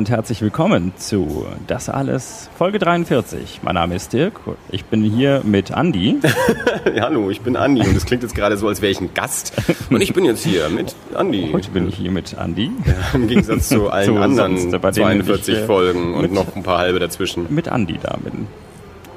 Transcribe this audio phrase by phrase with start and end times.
[0.00, 3.60] Und herzlich willkommen zu Das alles Folge 43.
[3.62, 4.40] Mein Name ist Dirk.
[4.70, 6.16] Ich bin hier mit Andi.
[6.96, 9.12] ja, hallo, ich bin Andi und es klingt jetzt gerade so, als wäre ich ein
[9.12, 9.52] Gast.
[9.90, 11.50] Und ich bin jetzt hier mit Andi.
[11.52, 12.70] Heute bin ich hier mit Andi.
[12.86, 16.78] Ja, Im Gegensatz zu allen zu anderen sonst, 42 ich, Folgen und noch ein paar
[16.78, 17.44] halbe dazwischen.
[17.50, 18.46] Mit Andi da bin.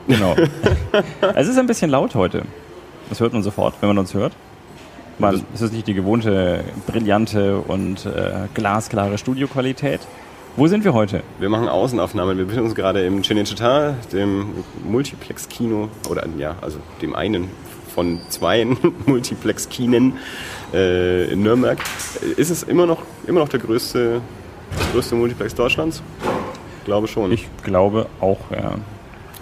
[0.09, 0.35] Genau.
[1.35, 2.41] es ist ein bisschen laut heute.
[3.07, 4.33] Das hört man sofort, wenn man uns hört.
[5.17, 10.01] Man, es ist nicht die gewohnte brillante und äh, glasklare Studioqualität.
[10.55, 11.23] Wo sind wir heute?
[11.39, 12.37] Wir machen Außenaufnahmen.
[12.37, 17.49] Wir befinden uns gerade im Cinecittà, dem Multiplex-Kino, oder ja, also dem einen
[17.95, 18.67] von zwei
[19.07, 20.13] Multiplex-Kinen
[20.71, 21.79] äh, in Nürnberg.
[22.37, 24.21] Ist es immer noch, immer noch der größte,
[24.91, 26.03] größte Multiplex Deutschlands?
[26.79, 27.31] Ich glaube schon.
[27.31, 28.75] Ich glaube auch, ja.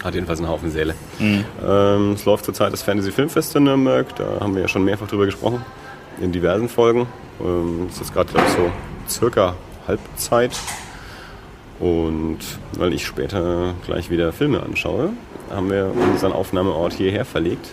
[0.05, 0.95] Hat jedenfalls einen Haufen Säle.
[1.19, 1.43] Mhm.
[1.61, 4.15] Ähm, es läuft zurzeit das Fantasy Filmfest in Nürnberg.
[4.15, 5.61] Da haben wir ja schon mehrfach drüber gesprochen.
[6.21, 7.07] In diversen Folgen.
[7.41, 8.71] Ähm, es ist gerade, glaube ich, so
[9.09, 9.55] circa
[9.87, 10.51] Halbzeit.
[11.81, 12.37] Und
[12.77, 15.09] weil ich später gleich wieder Filme anschaue,
[15.49, 17.71] haben wir unseren Aufnahmeort hierher verlegt,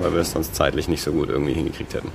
[0.00, 2.10] weil wir es sonst zeitlich nicht so gut irgendwie hingekriegt hätten.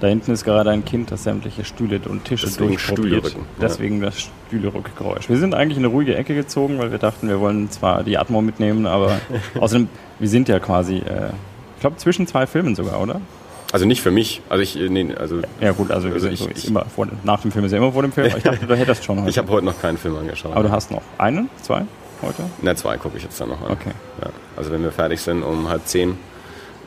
[0.00, 3.36] Da hinten ist gerade ein Kind, das sämtliche Stühle und Tische Deswegen durchprobiert.
[3.60, 4.06] Deswegen ja.
[4.06, 5.28] das Stühlerückgeräusch.
[5.28, 8.18] Wir sind eigentlich in eine ruhige Ecke gezogen, weil wir dachten, wir wollen zwar die
[8.18, 9.20] Atmo mitnehmen, aber
[9.60, 11.28] außerdem, wir sind ja quasi, äh,
[11.76, 13.20] ich glaube, zwischen zwei Filmen sogar, oder?
[13.74, 14.40] Also nicht für mich.
[14.48, 17.50] Also ich, äh, nee, also ja gut, also, also ich, ich, immer vor, nach dem
[17.50, 18.32] Film ist ja immer vor dem Film.
[18.36, 19.28] Ich dachte, du hättest schon heute.
[19.30, 20.52] Ich habe heute noch keinen Film angeschaut.
[20.52, 21.84] Aber du hast noch einen, zwei
[22.22, 22.44] heute?
[22.62, 23.72] Na, zwei gucke ich jetzt dann noch an.
[23.72, 23.90] Okay.
[24.22, 24.30] Ja.
[24.56, 26.10] Also wenn wir fertig sind um halb zehn,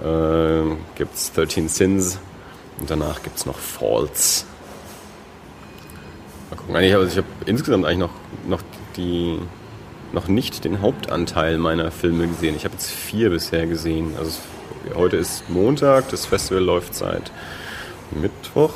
[0.01, 0.61] äh,
[0.95, 2.19] gibt es 13 Sins
[2.79, 4.45] und danach gibt es noch Falls.
[6.49, 6.81] Mal gucken.
[6.81, 8.11] Ich habe also hab insgesamt eigentlich noch,
[8.47, 8.61] noch
[8.95, 9.39] die
[10.13, 12.55] noch nicht den Hauptanteil meiner Filme gesehen.
[12.55, 14.13] Ich habe jetzt vier bisher gesehen.
[14.17, 14.31] Also
[14.95, 17.31] Heute ist Montag, das Festival läuft seit
[18.11, 18.73] Mittwoch.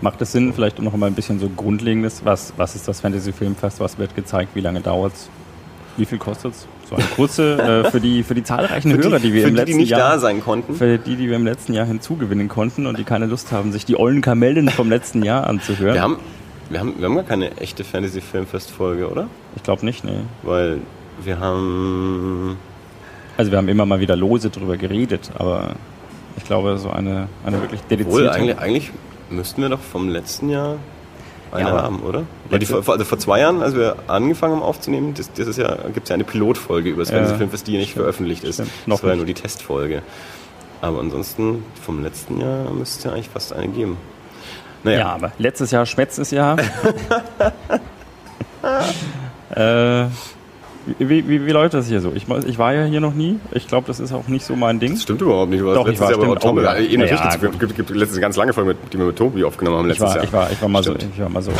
[0.00, 3.32] Macht es Sinn, vielleicht noch mal ein bisschen so Grundlegendes, was, was ist das Fantasy
[3.32, 5.28] Filmfest, was wird gezeigt, wie lange dauert es,
[5.96, 6.66] wie viel kostet es?
[6.88, 9.56] So eine kurze, äh, für, die, für die zahlreichen für Hörer, die, wir im die,
[9.56, 10.74] letzten die Jahr da sein konnten.
[10.74, 13.84] Für die, die wir im letzten Jahr hinzugewinnen konnten und die keine Lust haben, sich
[13.84, 15.94] die ollen Kamellen vom letzten Jahr anzuhören.
[15.94, 16.18] Wir haben,
[16.70, 19.28] wir haben, wir haben gar keine echte Fantasy Filmfest Folge, oder?
[19.56, 20.20] Ich glaube nicht, nee.
[20.42, 20.78] Weil
[21.22, 22.56] wir haben
[23.38, 25.76] also wir haben immer mal wieder lose drüber geredet, aber
[26.36, 28.24] ich glaube, so eine, eine wirklich dedizierte...
[28.24, 28.90] Obwohl, eigentlich, eigentlich
[29.30, 30.76] müssten wir doch vom letzten Jahr
[31.52, 32.24] eine ja, haben, oder?
[32.50, 36.02] Die, also vor zwei Jahren, als wir angefangen haben aufzunehmen, das, das ist ja, gibt
[36.02, 38.56] es ja eine Pilotfolge über das ja, Fernsehfilmfest, die ja nicht stimmt, veröffentlicht ist.
[38.56, 40.02] Stimmt, das war ja nur die Testfolge.
[40.80, 43.96] Aber ansonsten, vom letzten Jahr müsste es ja eigentlich fast eine geben.
[44.82, 44.98] Naja.
[44.98, 46.56] Ja, aber letztes Jahr schwätztes Jahr.
[49.54, 50.06] äh,
[50.98, 52.12] wie, wie, wie, läuft das hier so?
[52.14, 53.38] Ich, ich, war ja hier noch nie.
[53.52, 54.92] Ich glaube, das ist auch nicht so mein Ding.
[54.92, 55.60] Das stimmt überhaupt nicht.
[55.60, 56.60] Du Doch, ich war, Jahr stimmt, Tobi.
[56.60, 56.78] Oh, ja.
[56.78, 60.10] Ja, gibt, gibt, gibt letztens ganz lange Folgen, die wir mit Tobi aufgenommen haben letztes
[60.10, 60.24] ich war, Jahr.
[60.24, 61.52] Ich war, ich, war mal so, ich war mal so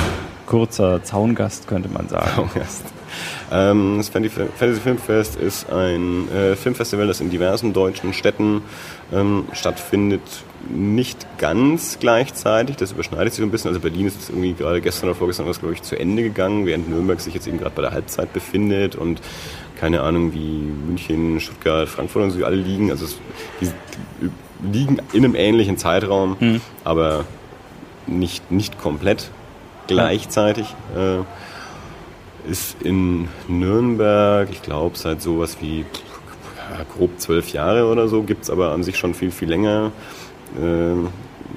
[0.47, 2.31] kurzer Zaungast, könnte man sagen.
[2.35, 2.85] Zaungast.
[3.51, 8.63] Ähm, das Fantasy Filmfest ist ein äh, Filmfestival, das in diversen deutschen Städten
[9.13, 10.23] ähm, stattfindet.
[10.69, 13.69] Nicht ganz gleichzeitig, das überschneidet sich so ein bisschen.
[13.69, 16.89] Also Berlin ist irgendwie gerade gestern oder vorgestern was, glaube ich, zu Ende gegangen, während
[16.89, 19.21] Nürnberg sich jetzt eben gerade bei der Halbzeit befindet und
[19.79, 22.91] keine Ahnung, wie München, Stuttgart, Frankfurt und so alle liegen.
[22.91, 23.19] Also es,
[23.61, 23.71] die,
[24.63, 26.61] liegen in einem ähnlichen Zeitraum, mhm.
[26.85, 27.25] aber
[28.07, 29.31] nicht, nicht komplett
[29.87, 30.67] gleichzeitig.
[30.97, 31.19] Äh,
[32.49, 35.85] ist in Nürnberg, ich glaube, seit sowas wie
[36.97, 39.93] grob zwölf Jahre oder so, gibt es aber an sich schon viel, viel länger.
[40.61, 41.09] Ähm,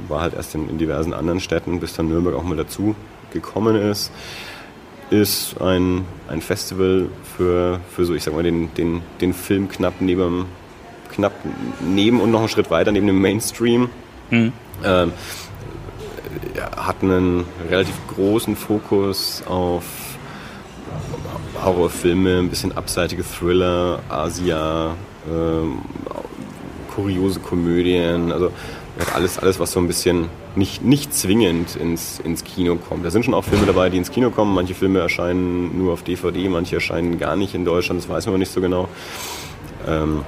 [0.07, 2.95] war halt erst in, in, diversen anderen Städten, bis dann Nürnberg auch mal dazu
[3.31, 4.11] gekommen ist.
[5.09, 9.95] Ist ein, ein Festival für, für so, ich sag mal, den, den, den Film knapp
[9.99, 10.45] neben,
[11.13, 11.33] knapp
[11.81, 13.89] neben und noch einen Schritt weiter neben dem Mainstream.
[14.29, 14.53] Mhm.
[14.83, 15.11] Ähm,
[16.75, 19.83] hat einen relativ großen Fokus auf
[21.63, 24.95] Horrorfilme, ein bisschen abseitige Thriller, Asia,
[25.29, 25.79] ähm,
[26.93, 28.51] kuriose Komödien, also
[29.13, 33.05] alles, alles, was so ein bisschen nicht, nicht zwingend ins, ins Kino kommt.
[33.05, 34.53] Da sind schon auch Filme dabei, die ins Kino kommen.
[34.53, 38.39] Manche Filme erscheinen nur auf DVD, manche erscheinen gar nicht in Deutschland, das weiß man
[38.39, 38.89] nicht so genau.
[39.87, 40.23] Ähm,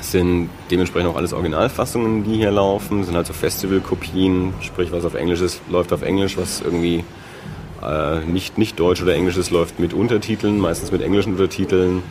[0.00, 5.14] sind dementsprechend auch alles Originalfassungen, die hier laufen, sind halt so Festivalkopien, sprich was auf
[5.14, 7.04] Englisch ist, läuft auf Englisch, was irgendwie
[7.86, 12.02] äh, nicht, nicht Deutsch oder Englisches läuft mit Untertiteln, meistens mit englischen Untertiteln.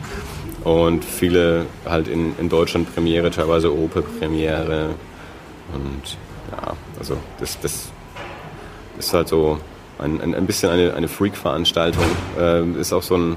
[0.64, 4.90] Und viele halt in, in Deutschland Premiere, teilweise Europa-Premiere.
[5.72, 6.16] Und
[6.50, 7.88] ja, also das, das
[8.98, 9.58] ist halt so
[9.98, 12.04] ein, ein, ein bisschen eine, eine Freak-Veranstaltung.
[12.38, 13.36] Äh, ist auch so ein,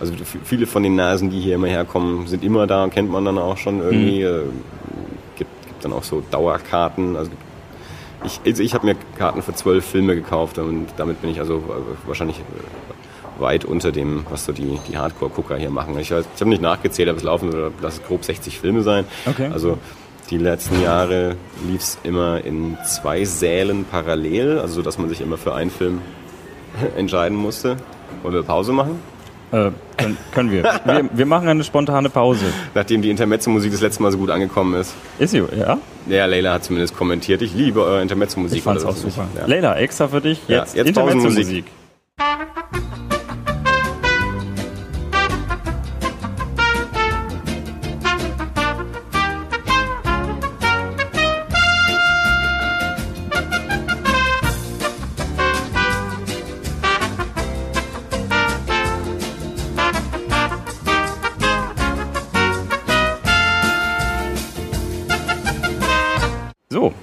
[0.00, 0.12] also
[0.44, 3.56] viele von den Nasen, die hier immer herkommen, sind immer da, kennt man dann auch
[3.56, 4.24] schon irgendwie.
[4.24, 4.26] Mhm.
[4.26, 4.42] Äh,
[5.36, 7.42] gibt, gibt dann auch so Dauerkarten, also gibt
[8.24, 11.56] ich, also ich habe mir Karten für zwölf Filme gekauft und damit bin ich also
[11.56, 15.98] äh, wahrscheinlich äh, weit unter dem, was so die, die Hardcore-Gucker hier machen.
[15.98, 17.50] Ich, ich habe nicht nachgezählt, aber es laufen,
[17.80, 19.04] lass es grob 60 Filme sein.
[19.26, 19.48] Okay.
[19.52, 19.78] Also
[20.30, 21.36] die letzten Jahre
[21.66, 26.00] lief es immer in zwei Sälen parallel, also dass man sich immer für einen Film
[26.96, 27.76] entscheiden musste.
[28.22, 29.00] Wollen wir Pause machen?
[29.50, 30.62] Äh, können, können wir.
[30.62, 31.08] wir.
[31.12, 32.44] Wir machen eine spontane Pause.
[32.74, 34.94] Nachdem die Intermezzo-Musik das letzte Mal so gut angekommen ist.
[35.18, 35.78] Ist sie, ja?
[36.06, 37.42] Ja, Leila hat zumindest kommentiert.
[37.42, 38.58] Ich liebe eure Intermezzo-Musik.
[38.58, 39.26] Ich fand's auch super.
[39.36, 39.46] Ja.
[39.46, 41.64] Leila, extra für dich jetzt, ja, jetzt Intermezzo-Musik.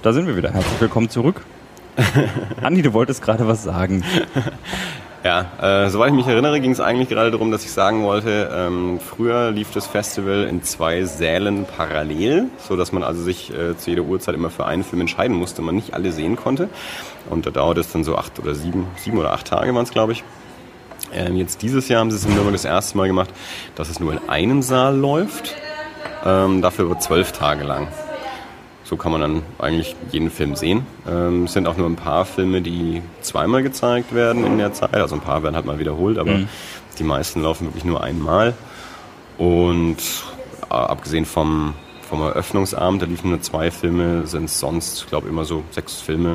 [0.06, 0.52] Da sind wir wieder.
[0.52, 1.42] Herzlich willkommen zurück.
[2.62, 4.04] Andi, du wolltest gerade was sagen.
[5.24, 8.48] Ja, äh, soweit ich mich erinnere, ging es eigentlich gerade darum, dass ich sagen wollte,
[8.54, 13.76] ähm, früher lief das Festival in zwei Sälen parallel, so dass man also sich äh,
[13.76, 16.68] zu jeder Uhrzeit immer für einen Film entscheiden musste, man nicht alle sehen konnte.
[17.28, 19.90] Und da dauerte es dann so acht oder sieben, sieben oder acht Tage waren es,
[19.90, 20.22] glaube ich.
[21.12, 23.30] Ähm, jetzt dieses Jahr haben sie es in Nürnberg das erste Mal gemacht,
[23.74, 25.56] dass es nur in einem Saal läuft,
[26.24, 27.88] ähm, dafür über zwölf Tage lang.
[28.88, 30.86] So kann man dann eigentlich jeden Film sehen.
[31.08, 34.94] Ähm, es sind auch nur ein paar Filme, die zweimal gezeigt werden in der Zeit.
[34.94, 36.48] Also ein paar werden halt mal wiederholt, aber mhm.
[36.96, 38.54] die meisten laufen wirklich nur einmal.
[39.38, 39.96] Und
[40.70, 41.74] äh, abgesehen vom,
[42.08, 46.34] vom Eröffnungsabend, da liefen nur zwei Filme, sind sonst, ich glaube, immer so sechs Filme,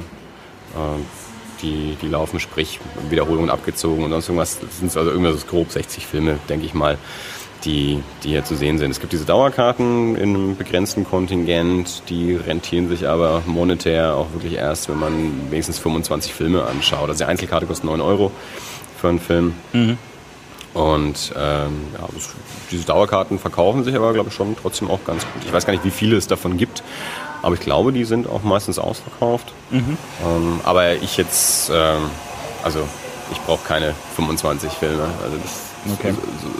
[0.75, 4.59] äh, die, die laufen, sprich Wiederholungen abgezogen und sonst irgendwas.
[4.59, 6.97] Das sind also irgendwas grob 60 Filme, denke ich mal
[7.65, 8.91] die, die hier zu sehen sind.
[8.91, 14.53] Es gibt diese Dauerkarten in einem begrenzten Kontingent, die rentieren sich aber monetär auch wirklich
[14.53, 17.09] erst, wenn man wenigstens 25 Filme anschaut.
[17.09, 18.31] Also die Einzelkarte kostet 9 Euro
[18.99, 19.53] für einen Film.
[19.73, 19.97] Mhm.
[20.73, 22.07] Und ähm, ja,
[22.71, 25.43] diese Dauerkarten verkaufen sich aber, glaube ich, schon trotzdem auch ganz gut.
[25.45, 26.81] Ich weiß gar nicht, wie viele es davon gibt,
[27.41, 29.51] aber ich glaube, die sind auch meistens ausverkauft.
[29.69, 29.97] Mhm.
[30.25, 32.03] Ähm, aber ich jetzt, ähm,
[32.63, 32.87] also
[33.31, 35.03] ich brauche keine 25 Filme.
[35.23, 36.13] Also das, okay.
[36.13, 36.53] so, so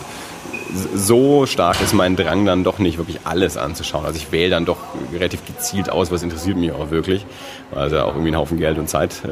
[1.46, 4.06] stark ist mein Drang dann doch nicht wirklich alles anzuschauen.
[4.06, 4.78] Also ich wähle dann doch
[5.14, 7.26] relativ gezielt aus, was interessiert mich auch wirklich.
[7.74, 9.28] Also auch irgendwie ein Haufen Geld und Zeit, äh,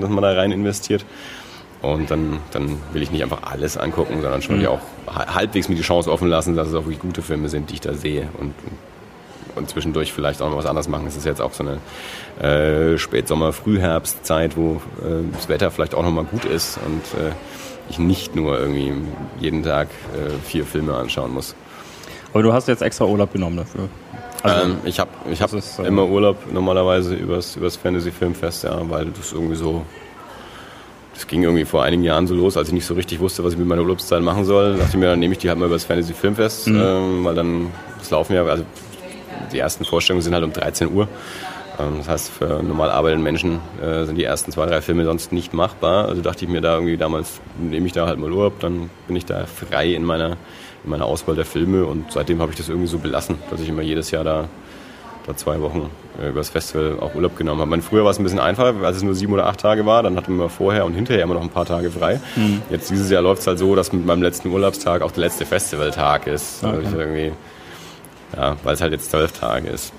[0.00, 1.04] dass man da rein investiert.
[1.82, 4.66] Und dann, dann will ich nicht einfach alles angucken, sondern schon mhm.
[4.66, 7.74] auch halbwegs mir die Chance offen lassen, dass es auch wirklich gute Filme sind, die
[7.74, 8.28] ich da sehe.
[8.38, 8.78] Und, und
[9.66, 11.06] zwischendurch vielleicht auch noch was anderes machen.
[11.06, 11.78] Es ist jetzt auch so eine
[12.46, 17.32] äh, Spätsommer-, Frühherbstzeit, wo äh, das Wetter vielleicht auch nochmal gut ist und äh,
[17.88, 18.92] ich nicht nur irgendwie
[19.40, 21.54] jeden Tag äh, vier Filme anschauen muss.
[22.32, 23.88] Aber du hast jetzt extra Urlaub genommen dafür?
[24.42, 28.64] Also, ähm, ich habe ich hab ist, äh, immer Urlaub normalerweise übers, übers Fantasy Filmfest,
[28.64, 29.84] ja, weil das irgendwie so.
[31.14, 33.52] Das ging irgendwie vor einigen Jahren so los, als ich nicht so richtig wusste, was
[33.52, 34.76] ich mit meiner Urlaubszeit machen soll.
[34.76, 36.80] dachte ich mir, dann nehme ich die halt mal übers Fantasy Filmfest, mhm.
[36.80, 37.66] ähm, weil dann,
[37.98, 38.64] das laufen ja, also
[39.52, 41.08] die ersten Vorstellungen sind halt um 13 Uhr.
[41.80, 45.32] Ähm, das heißt, für normal arbeitende Menschen äh, sind die ersten zwei, drei Filme sonst
[45.32, 46.08] nicht machbar.
[46.08, 49.16] Also dachte ich mir da irgendwie damals, nehme ich da halt mal Urlaub, dann bin
[49.16, 50.36] ich da frei in meiner,
[50.84, 53.68] in meiner Auswahl der Filme und seitdem habe ich das irgendwie so belassen, dass ich
[53.68, 54.48] immer jedes Jahr da,
[55.26, 57.70] da zwei Wochen äh, über das Festival auch Urlaub genommen habe.
[57.70, 60.02] Meine, früher war es ein bisschen einfacher, als es nur sieben oder acht Tage war,
[60.02, 62.20] dann hatten wir vorher und hinterher immer noch ein paar Tage frei.
[62.36, 62.62] Mhm.
[62.70, 65.46] Jetzt dieses Jahr läuft es halt so, dass mit meinem letzten Urlaubstag auch der letzte
[65.46, 66.64] Festivaltag ist.
[66.64, 66.76] Okay.
[66.76, 67.32] Also irgendwie,
[68.36, 69.92] ja, weil es halt jetzt zwölf Tage ist.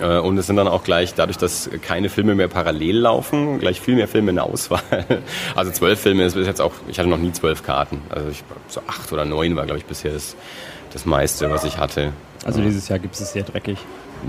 [0.00, 3.80] Äh, und es sind dann auch gleich, dadurch, dass keine Filme mehr parallel laufen, gleich
[3.80, 4.80] viel mehr Filme in der Auswahl.
[5.54, 8.00] Also zwölf Filme ist jetzt auch, ich hatte noch nie zwölf Karten.
[8.10, 10.36] Also ich, so acht oder neun war, glaube ich, bisher das,
[10.92, 12.12] das meiste, was ich hatte.
[12.44, 13.78] Also dieses Jahr gibt es es sehr dreckig.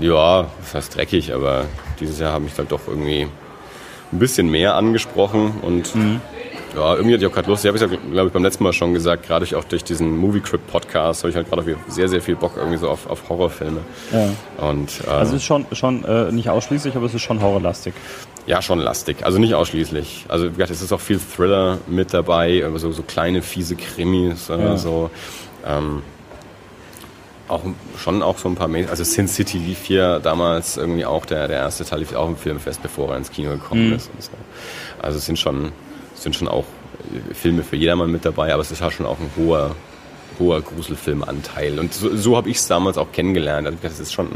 [0.00, 1.66] Ja, das heißt dreckig, aber
[2.00, 3.28] dieses Jahr habe ich halt doch irgendwie
[4.12, 6.20] ein bisschen mehr angesprochen und mhm.
[6.74, 7.64] Ja, irgendwie hatte ich auch gerade Lust.
[7.64, 10.16] Ich habe es ja, glaube ich, beim letzten Mal schon gesagt, gerade auch durch diesen
[10.16, 13.28] Movie Crip Podcast habe ich halt gerade sehr, sehr viel Bock irgendwie so auf, auf
[13.28, 13.80] Horrorfilme.
[14.12, 14.68] Ja.
[14.68, 17.94] Und, äh, also es ist schon, schon äh, nicht ausschließlich, aber es ist schon horrorlastig.
[18.46, 19.24] Ja, schon lastig.
[19.24, 20.26] Also nicht ausschließlich.
[20.28, 24.48] Also wie gesagt, es ist auch viel Thriller mit dabei, so, so kleine, fiese Krimis.
[24.48, 24.76] Äh, ja.
[24.76, 25.10] so,
[25.66, 26.02] ähm,
[27.48, 27.62] auch
[27.96, 28.90] schon auch so ein paar Mädchen.
[28.90, 32.36] Also Sin City lief hier damals irgendwie auch der, der erste Teil lief auch im
[32.36, 33.94] Filmfest, bevor er ins Kino gekommen mhm.
[33.94, 34.10] ist.
[34.14, 34.30] Und so.
[35.00, 35.72] Also es sind schon
[36.22, 36.64] sind schon auch
[37.30, 39.74] äh, Filme für jedermann mit dabei, aber es ist ja schon auch ein hoher,
[40.38, 41.78] hoher Gruselfilmanteil.
[41.78, 43.66] Und so, so habe ich es damals auch kennengelernt.
[43.66, 44.28] Also das ist schon,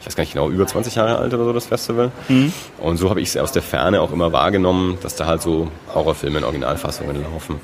[0.00, 2.10] ich weiß gar nicht genau, über 20 Jahre alt oder so das Festival.
[2.28, 2.52] Mhm.
[2.78, 5.70] Und so habe ich es aus der Ferne auch immer wahrgenommen, dass da halt so
[5.94, 7.60] Horrorfilme in Originalfassungen laufen.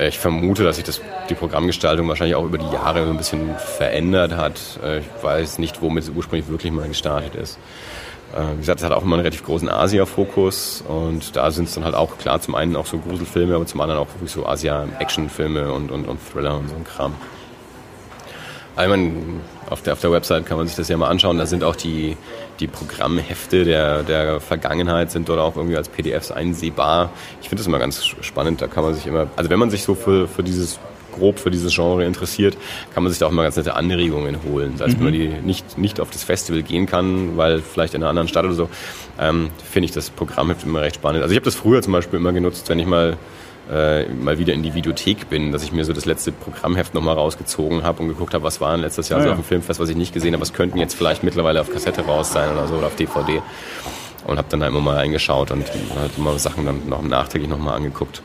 [0.00, 1.00] Ich vermute, dass sich das,
[1.30, 4.60] die Programmgestaltung wahrscheinlich auch über die Jahre so ein bisschen verändert hat.
[4.82, 7.58] Äh, ich weiß nicht, womit es ursprünglich wirklich mal gestartet ist.
[8.34, 11.74] Äh, wie gesagt, es hat auch immer einen relativ großen Asia-Fokus und da sind es
[11.74, 14.44] dann halt auch klar zum einen auch so Gruselfilme, aber zum anderen auch wirklich so
[14.44, 17.14] Asia-Actionfilme und, und, und Thriller und so ein Kram.
[18.76, 18.96] Also
[19.70, 21.38] auf der, auf der Website kann man sich das ja mal anschauen.
[21.38, 22.16] Da sind auch die,
[22.58, 27.10] die Programmhefte der, der Vergangenheit sind dort auch irgendwie als PDFs einsehbar.
[27.40, 28.60] Ich finde das immer ganz spannend.
[28.60, 30.80] Da kann man sich immer, also wenn man sich so für, für dieses
[31.14, 32.56] grob für dieses Genre interessiert,
[32.92, 34.72] kann man sich da auch immer ganz nette Anregungen holen.
[34.76, 35.06] Das heißt, mhm.
[35.06, 38.28] wenn man die nicht, nicht auf das Festival gehen kann, weil vielleicht in einer anderen
[38.28, 38.68] Stadt oder so,
[39.18, 41.22] ähm, finde ich das Programmheft immer recht spannend.
[41.22, 43.16] Also ich habe das früher zum Beispiel immer genutzt, wenn ich mal
[43.70, 47.14] äh, mal wieder in die Videothek bin, dass ich mir so das letzte Programmheft nochmal
[47.14, 49.88] rausgezogen habe und geguckt habe, was war letztes Jahr ah, so auf dem Filmfest, was
[49.88, 52.74] ich nicht gesehen habe, was könnten jetzt vielleicht mittlerweile auf Kassette raus sein oder so
[52.74, 53.40] oder auf DVD.
[54.26, 55.64] Und habe dann da immer mal eingeschaut und
[55.98, 58.22] halt immer Sachen dann noch nachträglich nochmal angeguckt.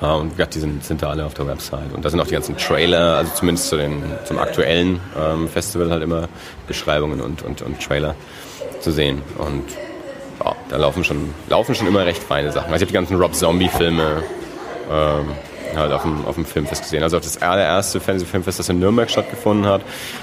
[0.00, 1.92] Ja, und ja, die sind, sind da alle auf der Website.
[1.92, 5.90] Und da sind auch die ganzen Trailer, also zumindest zu den, zum aktuellen ähm, Festival
[5.90, 6.28] halt immer
[6.68, 8.14] Beschreibungen und, und, und Trailer
[8.80, 9.22] zu sehen.
[9.38, 9.64] Und
[10.44, 12.72] ja, da laufen schon, laufen schon immer recht feine Sachen.
[12.72, 14.22] Also ich habe die ganzen Rob Zombie-Filme
[14.90, 15.30] ähm,
[15.76, 17.02] halt auf dem, auf dem Filmfest gesehen.
[17.02, 19.82] Also das allererste Fantasy-Filmfest, das in Nürnberg stattgefunden hat,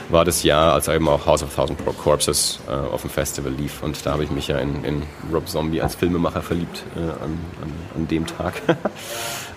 [0.09, 3.51] war das Jahr, als eben auch House of Thousand Pro Corpses äh, auf dem Festival
[3.51, 3.83] lief.
[3.83, 7.39] Und da habe ich mich ja in, in Rob Zombie als Filmemacher verliebt äh, an,
[7.61, 8.61] an, an dem Tag.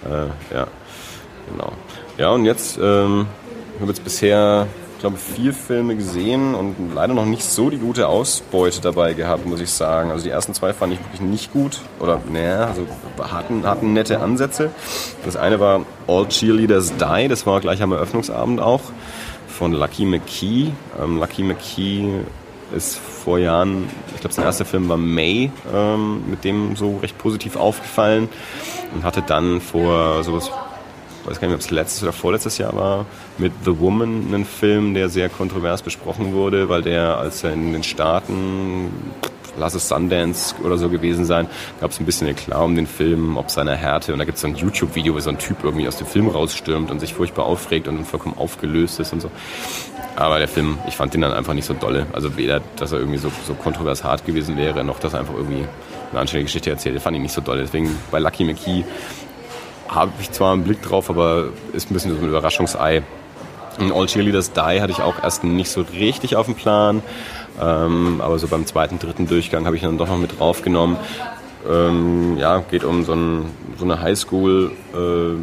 [0.04, 0.68] Äh, ja,
[1.50, 1.73] genau.
[2.18, 3.26] Ja, und jetzt ähm,
[3.80, 4.68] ich jetzt bisher,
[4.99, 9.47] ich glaube, vier Filme gesehen und leider noch nicht so die gute Ausbeute dabei gehabt,
[9.47, 10.11] muss ich sagen.
[10.11, 12.85] Also die ersten zwei fand ich wirklich nicht gut oder naja, also
[13.33, 14.71] hatten, hatten nette Ansätze.
[15.25, 18.81] Das eine war All Cheerleaders Die, das war gleich am Eröffnungsabend auch
[19.47, 20.73] von Lucky McKee.
[21.00, 22.25] Ähm, Lucky McKee
[22.75, 27.17] ist vor Jahren, ich glaube, sein erster Film war May, ähm, mit dem so recht
[27.19, 28.28] positiv aufgefallen
[28.93, 30.50] und hatte dann vor sowas,
[31.28, 33.06] weiß gar nicht, ob es letztes oder vorletztes Jahr war,
[33.38, 37.73] mit The Woman einen Film, der sehr kontrovers besprochen wurde, weil der, als er in
[37.73, 38.90] den Staaten
[39.58, 41.49] lass es Sundance oder so gewesen sein,
[41.80, 44.12] gab es ein bisschen Eklat um den Film, ob seiner Härte.
[44.12, 46.28] Und da gibt es so ein YouTube-Video, wo so ein Typ irgendwie aus dem Film
[46.28, 49.30] rausstürmt und sich furchtbar aufregt und vollkommen aufgelöst ist und so.
[50.16, 52.06] Aber der Film, ich fand den dann einfach nicht so dolle.
[52.12, 55.35] Also weder, dass er irgendwie so, so kontrovers hart gewesen wäre, noch dass er einfach
[55.35, 55.64] irgendwie
[56.11, 56.97] eine anständige Geschichte erzählt.
[56.97, 57.62] Das fand ich nicht so dolle.
[57.62, 58.85] Deswegen bei Lucky McKee
[59.88, 63.02] habe ich zwar einen Blick drauf, aber ist ein bisschen so ein Überraschungsei.
[63.78, 67.02] In All Cheerleaders Die hatte ich auch erst nicht so richtig auf dem Plan.
[67.61, 70.97] Ähm, aber so beim zweiten, dritten Durchgang habe ich dann doch noch mit draufgenommen.
[71.68, 75.37] Ähm, ja, geht um so, ein, so eine Highschool, äh,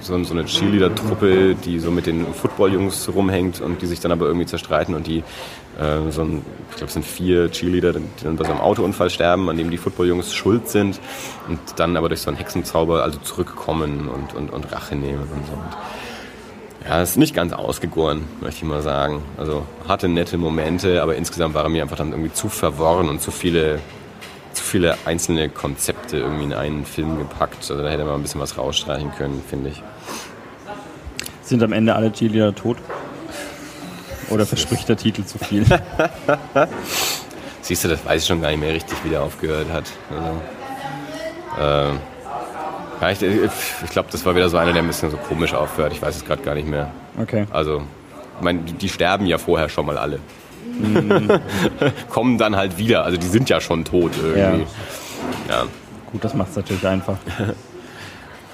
[0.00, 4.26] so, so eine Cheerleader-Truppe, die so mit den Football-Jungs rumhängt und die sich dann aber
[4.26, 5.24] irgendwie zerstreiten und die,
[5.78, 9.10] äh, so ein, ich glaube, es sind vier Cheerleader, die dann bei so einem Autounfall
[9.10, 11.00] sterben, an dem die Football-Jungs schuld sind
[11.48, 15.46] und dann aber durch so einen Hexenzauber also zurückkommen und, und, und Rache nehmen und
[15.46, 15.52] so.
[15.52, 19.22] Und ja, ist nicht ganz ausgegoren, möchte ich mal sagen.
[19.36, 23.20] Also hatte nette Momente, aber insgesamt war er mir einfach dann irgendwie zu verworren und
[23.20, 23.80] zu viele
[24.58, 27.58] zu viele einzelne Konzepte irgendwie in einen Film gepackt.
[27.58, 29.82] Also da hätte man ein bisschen was rausstreichen können, finde ich.
[31.42, 32.76] Sind am Ende alle Cheerleader tot?
[34.30, 35.64] Oder verspricht der Titel zu viel?
[37.62, 39.84] Siehst du, das weiß ich schon gar nicht mehr richtig, wie der aufgehört hat.
[40.10, 40.40] Also,
[41.60, 41.94] äh,
[43.00, 45.92] ja, ich, ich glaube, das war wieder so einer, der ein bisschen so komisch aufhört.
[45.92, 46.90] Ich weiß es gerade gar nicht mehr.
[47.20, 47.46] Okay.
[47.50, 47.82] Also,
[48.38, 50.18] ich meine, die, die sterben ja vorher schon mal alle.
[50.78, 51.28] Mhm.
[52.08, 53.04] Kommen dann halt wieder.
[53.04, 54.66] Also die sind ja schon tot irgendwie.
[55.48, 55.54] Ja.
[55.54, 55.64] ja.
[56.12, 57.18] Gut, das macht es natürlich einfach.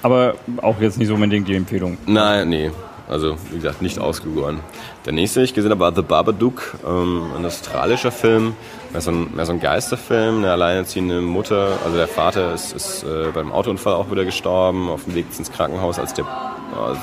[0.01, 1.97] Aber auch jetzt nicht so unbedingt die Empfehlung.
[2.05, 2.71] Nein, nee.
[3.07, 4.61] Also, wie gesagt, nicht ausgegoren.
[5.05, 8.55] Der nächste, den ich gesehen habe, war The Babadook, ähm, ein australischer Film.
[8.91, 11.77] Mehr so ein, mehr so ein Geisterfilm, eine alleinerziehende Mutter.
[11.83, 15.51] Also, der Vater ist, ist äh, beim Autounfall auch wieder gestorben, auf dem Weg ins
[15.51, 16.95] Krankenhaus, als der, äh,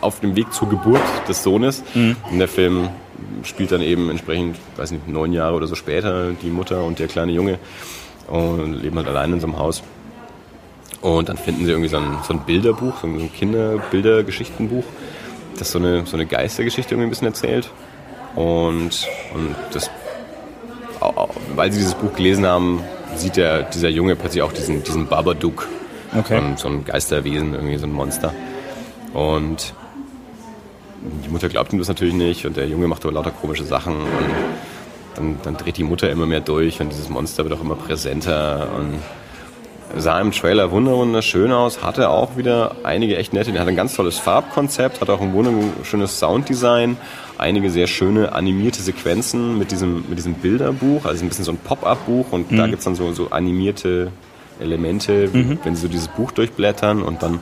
[0.00, 1.82] auf dem Weg zur Geburt des Sohnes.
[1.94, 2.16] Mhm.
[2.30, 2.88] Und der Film
[3.42, 7.08] spielt dann eben entsprechend, weiß nicht, neun Jahre oder so später die Mutter und der
[7.08, 7.58] kleine Junge
[8.28, 9.82] und leben halt allein in so einem Haus.
[11.00, 14.84] Und dann finden sie irgendwie so ein, so ein Bilderbuch, so ein Kinderbildergeschichtenbuch
[15.58, 17.70] das so eine, so eine Geistergeschichte irgendwie ein bisschen erzählt.
[18.34, 19.90] Und, und das,
[21.54, 22.82] weil sie dieses Buch gelesen haben,
[23.16, 25.68] sieht der, dieser Junge plötzlich auch diesen, diesen Babadook.
[26.18, 26.38] Okay.
[26.38, 28.34] So, ein, so ein Geisterwesen, irgendwie so ein Monster.
[29.12, 29.74] Und
[31.24, 33.96] die Mutter glaubt ihm das natürlich nicht und der Junge macht aber lauter komische Sachen
[33.96, 34.08] und
[35.16, 38.68] dann, dann dreht die Mutter immer mehr durch und dieses Monster wird auch immer präsenter
[38.76, 38.98] und
[39.96, 44.18] sah im Trailer wunderschön aus, hatte auch wieder einige echt nette, hat ein ganz tolles
[44.18, 46.96] Farbkonzept, hat auch ein wunderschönes Sounddesign,
[47.38, 51.58] einige sehr schöne animierte Sequenzen mit diesem, mit diesem Bilderbuch, also ein bisschen so ein
[51.58, 52.56] Pop-Up-Buch und mhm.
[52.56, 54.12] da gibt es dann so, so animierte
[54.60, 55.58] Elemente, mhm.
[55.64, 57.40] wenn sie so dieses Buch durchblättern und dann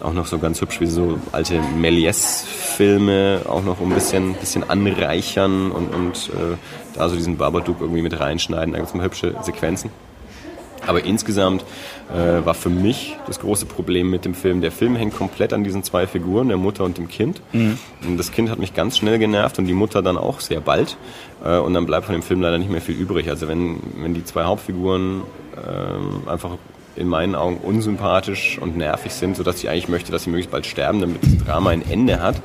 [0.00, 5.72] auch noch so ganz hübsch wie so alte Méliès-Filme auch noch ein bisschen, bisschen anreichern
[5.72, 6.56] und, und äh,
[6.94, 8.72] da so diesen Babadook irgendwie mit reinschneiden.
[8.72, 9.90] Da gibt es mal hübsche Sequenzen.
[10.86, 11.64] Aber insgesamt
[12.12, 14.60] äh, war für mich das große Problem mit dem Film.
[14.60, 17.40] Der Film hängt komplett an diesen zwei Figuren, der Mutter und dem Kind.
[17.52, 17.78] Mhm.
[18.06, 20.96] Und das Kind hat mich ganz schnell genervt und die Mutter dann auch sehr bald.
[21.44, 23.28] Äh, und dann bleibt von dem Film leider nicht mehr viel übrig.
[23.28, 25.22] Also wenn, wenn die zwei Hauptfiguren
[25.56, 26.52] äh, einfach
[26.96, 30.66] in meinen Augen unsympathisch und nervig sind, sodass ich eigentlich möchte, dass sie möglichst bald
[30.66, 32.36] sterben, damit das Drama ein Ende hat.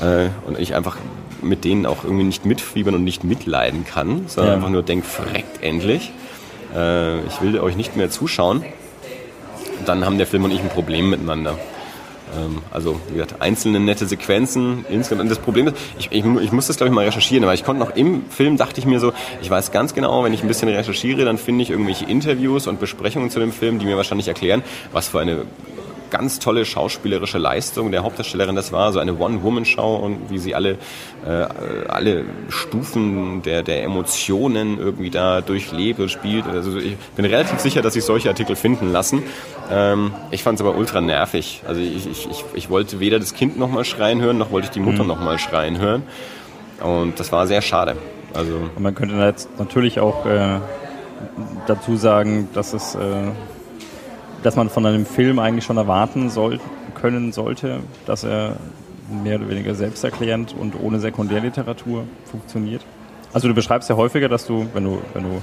[0.00, 0.96] Äh, und ich einfach
[1.42, 4.56] mit denen auch irgendwie nicht mitfiebern und nicht mitleiden kann, sondern ja.
[4.56, 6.12] einfach nur denke, verreckt endlich
[6.76, 8.64] äh, ich will euch nicht mehr zuschauen,
[9.86, 11.58] dann haben der Film und ich ein Problem miteinander.
[12.36, 14.84] Ähm, also, wie gesagt, einzelne nette Sequenzen.
[14.90, 17.64] Insgesamt, das Problem ist, ich, ich, ich muss das, glaube ich, mal recherchieren, aber ich
[17.64, 20.48] konnte noch im Film, dachte ich mir so, ich weiß ganz genau, wenn ich ein
[20.48, 24.28] bisschen recherchiere, dann finde ich irgendwelche Interviews und Besprechungen zu dem Film, die mir wahrscheinlich
[24.28, 25.42] erklären, was für eine
[26.10, 30.78] ganz tolle schauspielerische Leistung der Hauptdarstellerin das war, so eine One-Woman-Show und wie sie alle,
[31.26, 31.46] äh,
[31.88, 36.46] alle Stufen der, der Emotionen irgendwie da durchlebt und spielt.
[36.46, 39.22] Also ich bin relativ sicher, dass sich solche Artikel finden lassen.
[39.70, 41.62] Ähm, ich fand es aber ultra nervig.
[41.66, 44.72] Also ich, ich, ich, ich wollte weder das Kind nochmal schreien hören, noch wollte ich
[44.72, 45.08] die Mutter mhm.
[45.08, 46.02] nochmal schreien hören.
[46.82, 47.96] Und das war sehr schade.
[48.34, 50.60] Also und man könnte jetzt natürlich auch äh,
[51.66, 53.30] dazu sagen, dass es äh,
[54.46, 56.60] dass man von einem Film eigentlich schon erwarten soll,
[56.94, 58.54] können sollte, dass er
[59.24, 62.82] mehr oder weniger selbsterklärend und ohne Sekundärliteratur funktioniert.
[63.32, 65.42] Also du beschreibst ja häufiger, dass du, wenn du, wenn du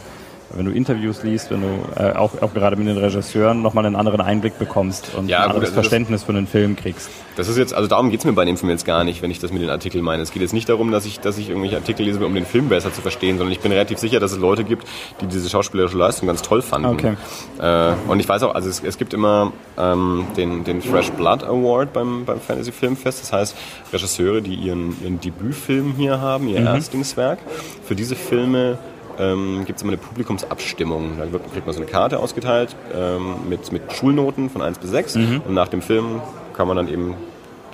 [0.56, 3.96] wenn du Interviews liest, wenn du äh, auch, auch gerade mit den Regisseuren nochmal einen
[3.96, 7.10] anderen Einblick bekommst und ja, ein anderes gut, also Verständnis das, für den Film kriegst.
[7.36, 9.32] Das ist jetzt, also darum geht es mir bei dem Film jetzt gar nicht, wenn
[9.32, 10.22] ich das mit den Artikeln meine.
[10.22, 12.70] Es geht jetzt nicht darum, dass ich, dass ich irgendwelche Artikel lese, um den Film
[12.70, 14.88] besser zu verstehen, sondern ich bin relativ sicher, dass es Leute gibt,
[15.22, 16.88] die diese schauspielerische Leistung ganz toll fanden.
[16.88, 17.14] Okay.
[17.60, 21.44] Äh, und ich weiß auch, also es, es gibt immer ähm, den, den Fresh Blood
[21.44, 23.22] Award beim, beim Fantasy Filmfest.
[23.22, 23.56] Das heißt,
[23.92, 26.68] Regisseure, die ihren, ihren Debütfilm hier haben, ihr mhm.
[26.68, 27.40] Erstlingswerk,
[27.86, 28.78] für diese Filme
[29.20, 31.18] ähm, gibt es immer eine Publikumsabstimmung.
[31.18, 34.90] Da wird, kriegt man so eine Karte ausgeteilt ähm, mit, mit Schulnoten von 1 bis
[34.92, 35.42] 6 mhm.
[35.48, 36.22] und nach dem Film
[36.54, 37.16] kann man dann eben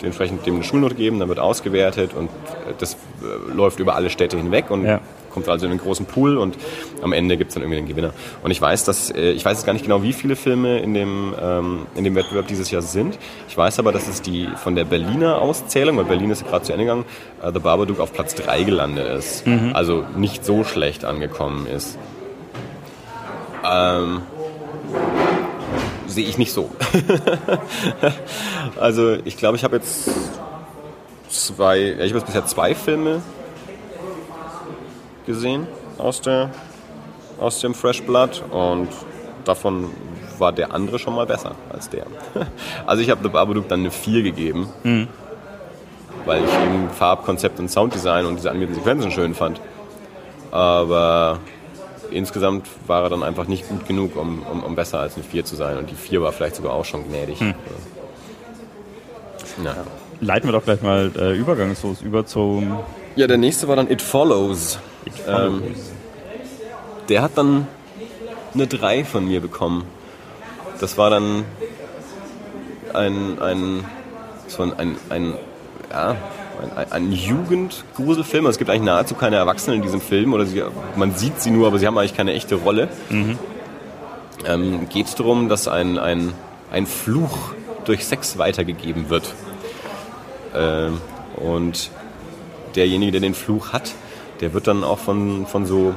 [0.02, 2.30] entsprechend dem eine Schulnote geben, dann wird ausgewertet und
[2.80, 6.38] das äh, läuft über alle Städte hinweg und ja kommt also in einen großen Pool
[6.38, 6.58] und
[7.02, 8.14] am Ende gibt es dann irgendwie den Gewinner.
[8.44, 10.94] Und ich weiß, dass äh, ich weiß jetzt gar nicht genau, wie viele Filme in
[10.94, 13.18] dem, ähm, in dem Wettbewerb dieses Jahr sind.
[13.48, 16.66] Ich weiß aber, dass es die von der Berliner Auszählung, weil Berlin ist ja gerade
[16.66, 17.06] zu Ende gegangen,
[17.42, 19.46] äh, The Babadook auf Platz 3 gelandet ist.
[19.46, 19.72] Mhm.
[19.74, 21.98] Also nicht so schlecht angekommen ist.
[23.64, 24.22] Ähm,
[26.08, 26.70] sehe ich nicht so.
[28.80, 30.10] also ich glaube, ich habe jetzt
[31.30, 33.22] zwei, ich habe jetzt bisher zwei Filme
[35.30, 35.68] gesehen
[36.00, 36.50] aus, der,
[37.40, 38.88] aus dem Fresh Blood und
[39.46, 39.92] davon
[40.40, 42.08] war der andere schon mal besser als der.
[42.88, 45.08] Also ich habe The Babadook dann eine 4 gegeben, mhm.
[46.26, 49.62] weil ich eben Farbkonzept und Sounddesign und diese animierten Sequenzen schön fand.
[50.50, 51.38] Aber
[52.10, 55.46] insgesamt war er dann einfach nicht gut genug, um, um, um, besser als eine 4
[55.46, 55.78] zu sein.
[55.78, 57.40] Und die 4 war vielleicht sogar auch schon gnädig.
[57.40, 57.54] Mhm.
[59.64, 59.76] Ja.
[60.22, 62.80] Leiten wir doch gleich mal äh, übergangslos über zum...
[63.20, 64.80] Ja, der nächste war dann It Follows.
[65.28, 65.76] Ähm,
[67.10, 67.68] der hat dann
[68.54, 69.84] eine 3 von mir bekommen.
[70.80, 71.44] Das war dann
[72.94, 73.84] ein, ein,
[74.48, 75.34] so ein, ein, ein
[75.92, 76.16] ja,
[76.78, 78.46] ein, ein Jugendgruselfilm.
[78.46, 80.32] Also es gibt eigentlich nahezu keine Erwachsenen in diesem Film.
[80.32, 80.64] Oder sie,
[80.96, 82.88] man sieht sie nur, aber sie haben eigentlich keine echte Rolle.
[83.10, 83.38] Mhm.
[84.46, 86.32] Ähm, Geht es darum, dass ein, ein,
[86.72, 87.52] ein Fluch
[87.84, 89.34] durch Sex weitergegeben wird.
[90.56, 91.02] Ähm,
[91.36, 91.92] und
[92.80, 93.94] derjenige, der den Fluch hat,
[94.40, 95.94] der wird dann auch von, von so,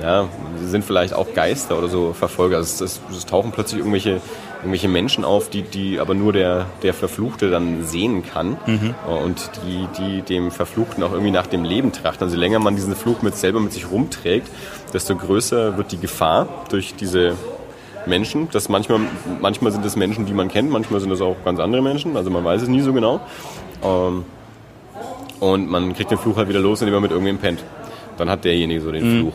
[0.00, 0.28] ja,
[0.64, 2.56] sind vielleicht auch Geister oder so Verfolger.
[2.56, 4.20] Also es, es, es, tauchen plötzlich irgendwelche,
[4.60, 8.94] irgendwelche Menschen auf, die, die aber nur der, der Verfluchte dann sehen kann mhm.
[9.22, 12.24] und die, die dem Verfluchten auch irgendwie nach dem Leben trachten.
[12.24, 14.48] Also je länger man diesen Fluch mit selber mit sich rumträgt,
[14.92, 17.34] desto größer wird die Gefahr durch diese
[18.06, 18.48] Menschen.
[18.52, 19.00] Das manchmal,
[19.40, 22.16] manchmal sind es Menschen, die man kennt, manchmal sind es auch ganz andere Menschen.
[22.16, 23.20] Also man weiß es nie so genau.
[23.82, 24.24] Ähm,
[25.44, 27.62] und man kriegt den Fluch halt wieder los, indem man mit irgendwem pennt.
[28.16, 29.20] Dann hat derjenige so den mhm.
[29.20, 29.34] Fluch.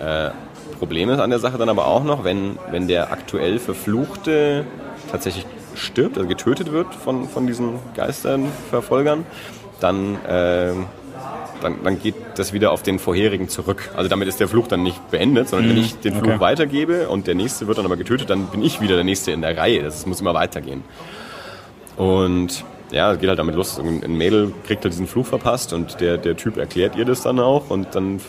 [0.00, 0.30] Äh,
[0.78, 4.64] Problem ist an der Sache dann aber auch noch, wenn, wenn der aktuell Verfluchte
[5.10, 9.26] tatsächlich stirbt, also getötet wird von, von diesen Geisternverfolgern,
[9.80, 10.72] dann, äh,
[11.62, 13.90] dann, dann geht das wieder auf den vorherigen zurück.
[13.96, 15.74] Also damit ist der Fluch dann nicht beendet, sondern mhm.
[15.74, 16.40] wenn ich den Fluch okay.
[16.40, 19.42] weitergebe und der nächste wird dann aber getötet, dann bin ich wieder der nächste in
[19.42, 19.82] der Reihe.
[19.82, 20.84] Das muss immer weitergehen.
[21.96, 23.78] Und ja, es geht halt damit los.
[23.78, 27.38] Ein Mädel kriegt halt diesen Fluch verpasst und der, der Typ erklärt ihr das dann
[27.38, 28.20] auch und dann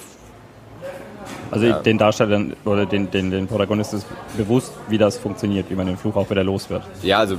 [1.51, 1.79] Also ja.
[1.79, 5.97] den Darstellern oder den, den, den Protagonisten ist bewusst, wie das funktioniert, wie man den
[5.97, 6.83] Fluch auch wieder los wird.
[7.03, 7.35] Ja, also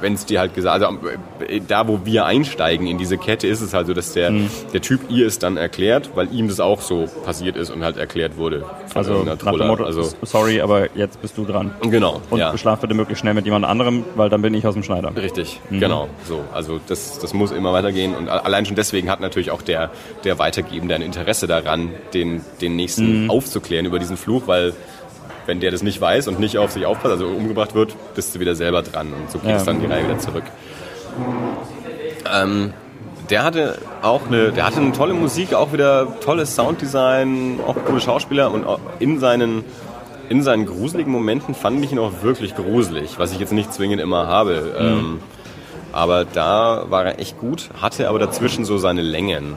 [0.00, 0.98] wenn es dir halt gesagt, also
[1.48, 4.48] äh, da wo wir einsteigen in diese Kette, ist es halt so, dass der, mhm.
[4.72, 7.96] der Typ ihr es dann erklärt, weil ihm das auch so passiert ist und halt
[7.96, 8.64] erklärt wurde.
[8.94, 11.72] Also nach dem Motto, also sorry, aber jetzt bist du dran.
[11.82, 12.20] Genau.
[12.30, 12.52] Und ja.
[12.52, 15.14] beschlaf bitte möglichst schnell mit jemand anderem, weil dann bin ich aus dem Schneider.
[15.16, 15.80] Richtig, mhm.
[15.80, 16.08] genau.
[16.24, 19.90] So, also das, das muss immer weitergehen und allein schon deswegen hat natürlich auch der,
[20.22, 23.23] der Weitergebende ein Interesse daran, den, den nächsten mhm.
[23.30, 24.72] Aufzuklären über diesen Fluch, weil
[25.46, 28.40] wenn der das nicht weiß und nicht auf sich aufpasst, also umgebracht wird, bist du
[28.40, 29.56] wieder selber dran und so geht ja.
[29.56, 30.44] es dann die Reihe wieder zurück.
[32.32, 32.72] Ähm,
[33.30, 38.00] der hatte auch eine, der hatte eine tolle Musik, auch wieder tolles Sounddesign, auch coole
[38.00, 38.66] Schauspieler und
[38.98, 39.64] in seinen
[40.30, 44.00] in seinen gruseligen Momenten fand ich ihn auch wirklich gruselig, was ich jetzt nicht zwingend
[44.00, 44.74] immer habe.
[44.78, 44.86] Mhm.
[44.86, 45.20] Ähm,
[45.92, 49.56] aber da war er echt gut, hatte aber dazwischen so seine Längen.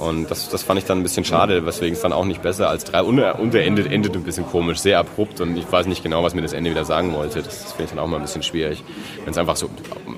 [0.00, 2.70] Und das, das fand ich dann ein bisschen schade, weswegen es dann auch nicht besser
[2.70, 3.02] als drei.
[3.02, 6.22] Und, und er endet, endet ein bisschen komisch, sehr abrupt und ich weiß nicht genau,
[6.22, 7.42] was mir das Ende wieder sagen wollte.
[7.42, 8.82] Das, das finde ich dann auch mal ein bisschen schwierig,
[9.24, 9.68] wenn es einfach so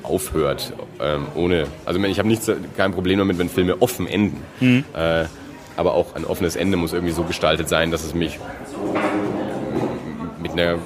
[0.05, 1.67] aufhört, ähm, ohne.
[1.85, 4.41] Also ich habe nichts, kein Problem damit, wenn Filme offen enden.
[4.61, 4.85] Mhm.
[4.95, 5.25] Äh,
[5.77, 8.39] aber auch ein offenes Ende muss irgendwie so gestaltet sein, dass es mich
[10.41, 10.77] mit einer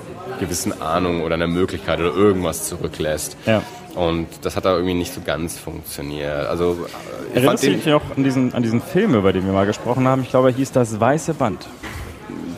[0.40, 3.36] gewissen Ahnung oder einer Möglichkeit oder irgendwas zurücklässt.
[3.44, 3.62] Ja.
[3.96, 6.46] Und das hat da irgendwie nicht so ganz funktioniert.
[6.46, 6.86] Also,
[7.32, 10.06] äh, Erinnerst du dich auch an diesen, an diesen Film, über den wir mal gesprochen
[10.06, 10.22] haben?
[10.22, 11.66] Ich glaube, er hieß Das Weiße Band.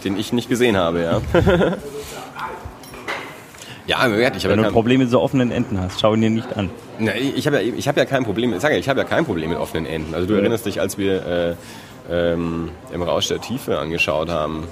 [0.04, 1.20] Den ich nicht gesehen habe, ja.
[3.86, 6.30] ja, ich habe Wenn ja du Probleme mit so offenen Enden hast, schau ihn dir
[6.30, 6.70] nicht an.
[6.98, 9.24] Na, ich habe ja, hab ja kein Problem, ich sage ja, ich habe ja kein
[9.24, 10.14] Problem mit offenen Enden.
[10.14, 10.40] Also du ja.
[10.40, 11.54] erinnerst dich, als wir äh,
[12.10, 14.64] ähm, im Rausch der Tiefe angeschaut haben,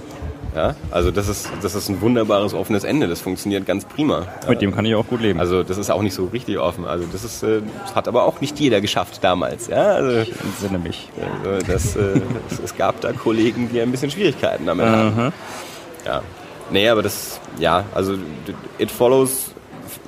[0.56, 0.74] ja?
[0.90, 4.26] Also das ist, das ist ein wunderbares offenes Ende, das funktioniert ganz prima.
[4.48, 5.38] Mit dem kann ich auch gut leben.
[5.38, 6.86] Also das ist auch nicht so richtig offen.
[6.86, 9.68] Also das ist, äh, das hat aber auch nicht jeder geschafft damals.
[9.68, 9.92] Ja?
[9.92, 11.10] Also, ich entsinne mich.
[11.44, 12.20] Also das, äh,
[12.64, 15.32] es gab da Kollegen, die ein bisschen Schwierigkeiten damit hatten.
[16.04, 16.22] Ja.
[16.70, 18.14] Nee, aber das, ja, also
[18.78, 19.54] It Follows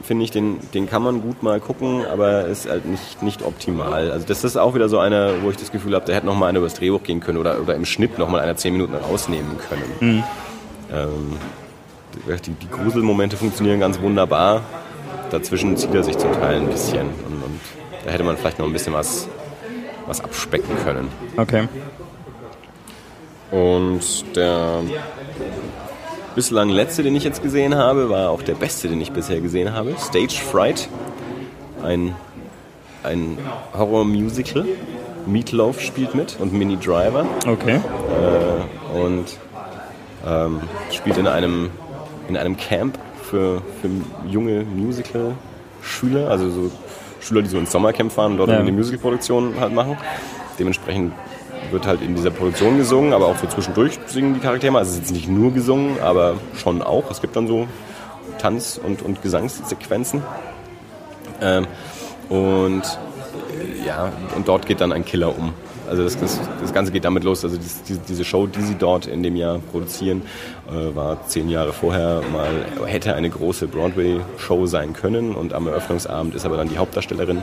[0.03, 4.11] finde ich, den, den kann man gut mal gucken, aber ist halt nicht, nicht optimal.
[4.11, 6.37] Also das ist auch wieder so einer, wo ich das Gefühl habe, der hätte noch
[6.37, 8.95] mal einer übers Drehbuch gehen können oder, oder im Schnitt noch mal einer zehn Minuten
[8.95, 9.85] rausnehmen können.
[10.01, 10.25] Mhm.
[10.93, 11.37] Ähm,
[12.47, 14.63] die, die Gruselmomente funktionieren ganz wunderbar.
[15.31, 17.61] Dazwischen zieht er sich zum Teil ein bisschen und, und
[18.05, 19.29] da hätte man vielleicht noch ein bisschen was,
[20.07, 21.09] was abspecken können.
[21.37, 21.69] Okay.
[23.51, 24.83] Und der
[26.39, 29.73] bislang letzte, den ich jetzt gesehen habe, war auch der beste, den ich bisher gesehen
[29.73, 29.97] habe.
[29.99, 30.89] Stage Fright.
[31.83, 32.15] Ein,
[33.03, 33.37] ein
[33.77, 34.65] Horror-Musical.
[35.27, 37.27] Meatloaf spielt mit und Mini Driver.
[37.45, 37.81] Okay.
[37.81, 39.25] Äh, und
[40.25, 40.61] ähm,
[40.93, 41.71] spielt in einem,
[42.29, 43.91] in einem Camp für, für
[44.29, 46.71] junge Musical-Schüler, also so
[47.21, 48.63] Schüler, die so ins Sommercamp fahren und dort ja.
[48.63, 49.97] die Musical-Produktion halt machen.
[50.57, 51.15] Dementsprechend
[51.73, 54.81] wird halt in dieser Produktion gesungen, aber auch so zwischendurch singen die Charaktere mal.
[54.81, 57.11] Also es ist jetzt nicht nur gesungen, aber schon auch.
[57.11, 57.67] Es gibt dann so
[58.39, 60.23] Tanz- und, und Gesangssequenzen.
[61.41, 61.67] Ähm,
[62.29, 62.83] und
[63.87, 65.53] ja, und dort geht dann ein Killer um.
[65.89, 67.45] Also das, das, das Ganze geht damit los.
[67.45, 70.23] Also die, diese Show, die sie dort in dem Jahr produzieren,
[70.69, 75.35] äh, war zehn Jahre vorher mal, hätte eine große Broadway-Show sein können.
[75.35, 77.43] Und am Eröffnungsabend ist aber dann die Hauptdarstellerin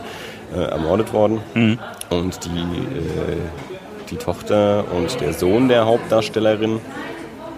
[0.56, 1.42] äh, ermordet worden.
[1.56, 1.80] Mhm.
[2.10, 3.75] Und die äh,
[4.10, 6.80] die Tochter und der Sohn der Hauptdarstellerin,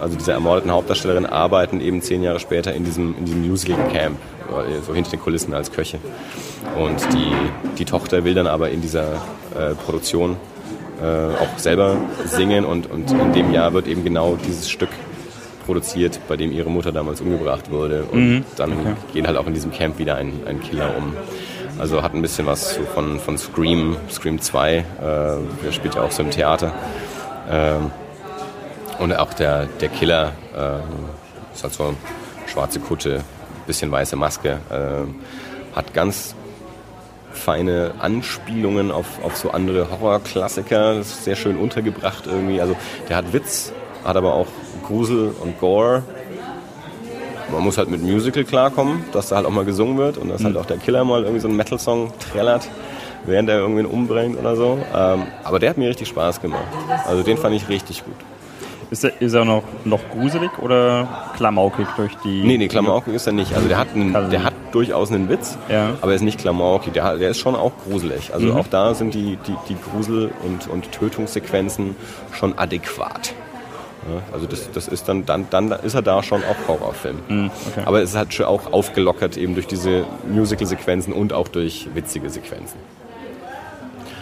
[0.00, 4.18] also dieser ermordeten Hauptdarstellerin, arbeiten eben zehn Jahre später in diesem, in diesem Musical Camp,
[4.86, 5.98] so hinter den Kulissen als Köche.
[6.76, 7.32] Und die,
[7.78, 9.14] die Tochter will dann aber in dieser
[9.56, 10.36] äh, Produktion
[11.02, 14.90] äh, auch selber singen und, und in dem Jahr wird eben genau dieses Stück
[15.68, 18.04] produziert, bei dem ihre Mutter damals umgebracht wurde.
[18.10, 18.44] Und mhm.
[18.56, 18.94] dann okay.
[19.12, 21.14] gehen halt auch in diesem Camp wieder ein, ein Killer um.
[21.78, 24.76] Also hat ein bisschen was von, von Scream, Scream 2.
[24.76, 26.72] Äh, der spielt ja auch so im Theater.
[27.48, 27.90] Ähm,
[28.98, 31.94] und auch der, der Killer äh, ist halt so
[32.46, 33.22] schwarze Kutte,
[33.66, 34.58] bisschen weiße Maske.
[34.70, 36.34] Äh, hat ganz
[37.32, 40.96] feine Anspielungen auf, auf so andere Horrorklassiker.
[40.96, 42.60] Das ist sehr schön untergebracht irgendwie.
[42.60, 42.74] Also
[43.08, 43.72] der hat Witz,
[44.04, 44.48] hat aber auch
[44.84, 46.02] Grusel und Gore
[47.50, 50.44] man muss halt mit Musical klarkommen, dass da halt auch mal gesungen wird und dass
[50.44, 50.60] halt mhm.
[50.60, 52.68] auch der Killer mal irgendwie so einen Metal-Song trällert,
[53.26, 54.78] während er irgendwen umbringt oder so.
[54.94, 56.68] Ähm, aber der hat mir richtig Spaß gemacht.
[57.06, 58.16] Also den fand ich richtig gut.
[58.90, 61.06] Ist er, ist er noch, noch gruselig oder
[61.36, 62.42] klamaukig durch die.
[62.42, 63.54] Nee, nee, klamaukig ist er nicht.
[63.54, 65.90] Also der hat, einen, der hat durchaus einen Witz, ja.
[66.00, 66.94] aber er ist nicht klamaukig.
[66.94, 68.32] Der, der ist schon auch gruselig.
[68.32, 68.56] Also mhm.
[68.56, 71.96] auch da sind die, die, die Grusel- und, und Tötungssequenzen
[72.32, 73.34] schon adäquat.
[74.32, 77.16] Also das, das ist dann, dann, dann ist er da schon auch Horrorfilm.
[77.28, 77.82] Mm, okay.
[77.84, 82.30] Aber es ist halt schon auch aufgelockert eben durch diese Musical-Sequenzen und auch durch witzige
[82.30, 82.78] Sequenzen.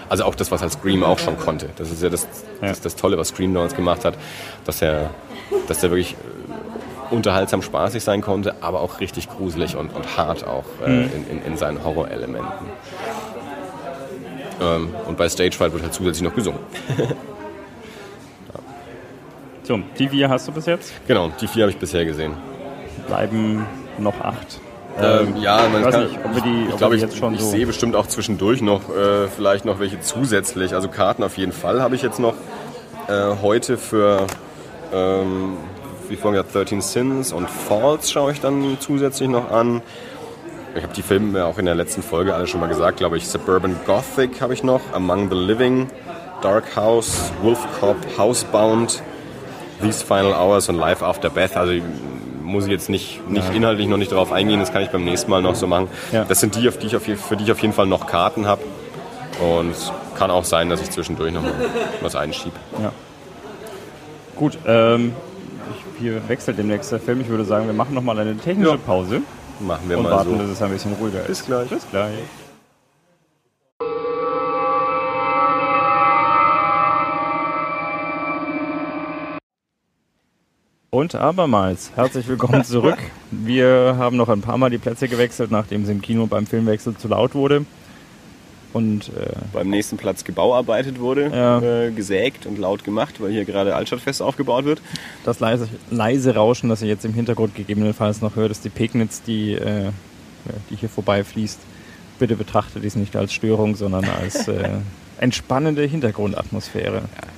[0.09, 1.69] Also auch das, was halt Scream auch schon konnte.
[1.77, 2.27] Das ist ja das,
[2.61, 2.69] ja.
[2.69, 4.15] das, das Tolle, was Scream damals gemacht hat,
[4.65, 5.11] dass er,
[5.67, 10.47] dass er wirklich äh, unterhaltsam spaßig sein konnte, aber auch richtig gruselig und, und hart
[10.47, 11.11] auch äh, mhm.
[11.13, 12.67] in, in, in, seinen Horrorelementen.
[14.61, 16.61] Ähm, und bei Stage Fright wird halt zusätzlich noch gesungen.
[19.67, 20.93] So, die vier hast du bis jetzt?
[21.09, 22.35] Genau, die vier habe ich bisher gesehen.
[23.09, 23.67] Bleiben
[23.99, 24.61] noch acht.
[24.97, 27.51] Ähm, ähm ja, man kann, nicht, ob wir die, ich glaube, ich, ich, ich so
[27.51, 30.73] sehe bestimmt auch zwischendurch noch äh, vielleicht noch welche zusätzlich.
[30.73, 32.35] Also Karten auf jeden Fall habe ich jetzt noch
[33.09, 34.29] äh, heute für,
[34.93, 35.57] ähm,
[36.09, 39.83] wie vorhin gesagt, 13 Sins und Falls schaue ich dann zusätzlich noch an.
[40.77, 43.27] Ich habe die Filme auch in der letzten Folge alle schon mal gesagt, glaube ich.
[43.27, 45.89] Suburban Gothic habe ich noch, Among the Living,
[46.41, 49.03] Dark House, Wolf Cop, Housebound.
[49.81, 51.57] These Final Hours und Life After Beth.
[51.57, 51.81] Also
[52.43, 53.55] muss ich jetzt nicht, nicht ja.
[53.55, 55.89] inhaltlich noch nicht darauf eingehen, das kann ich beim nächsten Mal noch so machen.
[56.13, 56.25] Ja.
[56.25, 58.47] Das sind die, auf die ich auf, für die ich auf jeden Fall noch Karten
[58.47, 58.63] habe.
[59.41, 59.75] Und
[60.17, 61.53] kann auch sein, dass ich zwischendurch noch mal
[62.01, 62.57] was einschiebe.
[62.81, 62.93] Ja.
[64.35, 65.15] Gut, ähm,
[65.99, 67.21] hier wechselt demnächst der Film.
[67.21, 68.79] Ich würde sagen, wir machen noch mal eine technische.
[68.79, 69.23] Pause.
[69.61, 70.39] Machen wir und mal warten, so.
[70.39, 71.27] dass es ein bisschen ruhiger ist.
[71.27, 71.69] Bis gleich.
[71.69, 72.15] Bis gleich.
[80.97, 82.97] Und abermals, herzlich willkommen zurück.
[83.31, 86.97] Wir haben noch ein paar Mal die Plätze gewechselt, nachdem es im Kino beim Filmwechsel
[86.97, 87.67] zu laut wurde.
[88.73, 91.61] Und äh, beim nächsten Platz gebauarbeitet wurde, ja.
[91.61, 94.81] äh, gesägt und laut gemacht, weil hier gerade Altstadtfest aufgebaut wird.
[95.23, 99.21] Das leise, leise Rauschen, das ihr jetzt im Hintergrund gegebenenfalls noch hört, ist die Pegnitz,
[99.21, 99.91] die, äh,
[100.71, 101.61] die hier vorbeifließt.
[102.19, 104.71] Bitte betrachtet dies nicht als Störung, sondern als äh,
[105.21, 107.03] entspannende Hintergrundatmosphäre.
[107.03, 107.29] Ja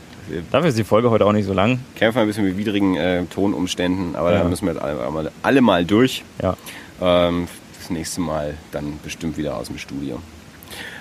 [0.50, 1.80] Dafür ist die Folge heute auch nicht so lang.
[1.96, 4.38] Kämpfen ein bisschen mit widrigen äh, Tonumständen, aber ja.
[4.42, 6.24] da müssen wir jetzt alle, alle, mal durch.
[6.42, 6.56] Ja.
[7.00, 10.20] Ähm, das nächste Mal dann bestimmt wieder aus dem Studio.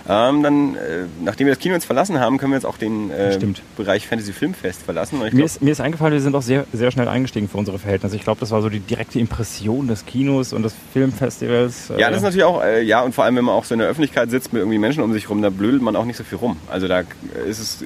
[0.10, 3.12] Ähm, dann, äh, nachdem wir das Kino jetzt verlassen haben, können wir jetzt auch den
[3.12, 3.38] äh,
[3.76, 5.20] Bereich Fantasy Filmfest verlassen.
[5.20, 8.16] Mir ist, mir, ist, eingefallen, wir sind auch sehr, sehr schnell eingestiegen für unsere Verhältnisse.
[8.16, 11.90] Ich glaube, das war so die direkte Impression des Kinos und des Filmfestivals.
[11.90, 13.76] Äh ja, das ist natürlich auch, äh, ja, und vor allem, wenn man auch so
[13.76, 16.18] in der Öffentlichkeit sitzt mit irgendwie Menschen um sich rum, da blödelt man auch nicht
[16.18, 16.58] so viel rum.
[16.72, 17.04] Also da
[17.46, 17.84] ist es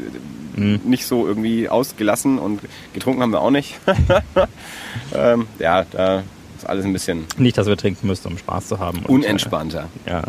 [0.56, 0.80] mhm.
[0.84, 2.62] nicht so irgendwie ausgelassen und
[2.93, 3.80] getrunken haben wir auch nicht.
[5.15, 6.23] ähm, ja, da
[6.56, 7.25] ist alles ein bisschen.
[7.38, 8.99] Nicht, dass wir trinken müssten, um Spaß zu haben.
[9.08, 9.89] Unentspannter.
[10.06, 10.23] Ja.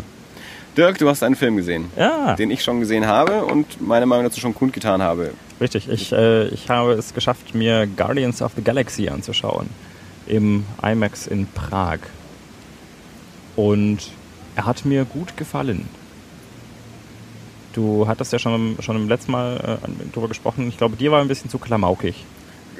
[0.75, 2.35] Dirk, du hast einen Film gesehen, ja.
[2.35, 5.33] den ich schon gesehen habe und meine Meinung dazu schon kundgetan habe.
[5.61, 9.69] Richtig, ich, äh, ich habe es geschafft, mir Guardians of the Galaxy anzuschauen
[10.25, 11.99] im IMAX in Prag.
[13.55, 14.11] Und
[14.55, 15.87] er hat mir gut gefallen.
[17.73, 20.67] Du hattest ja schon, schon im letzten Mal äh, darüber gesprochen.
[20.69, 22.25] Ich glaube, dir war ein bisschen zu klamaukig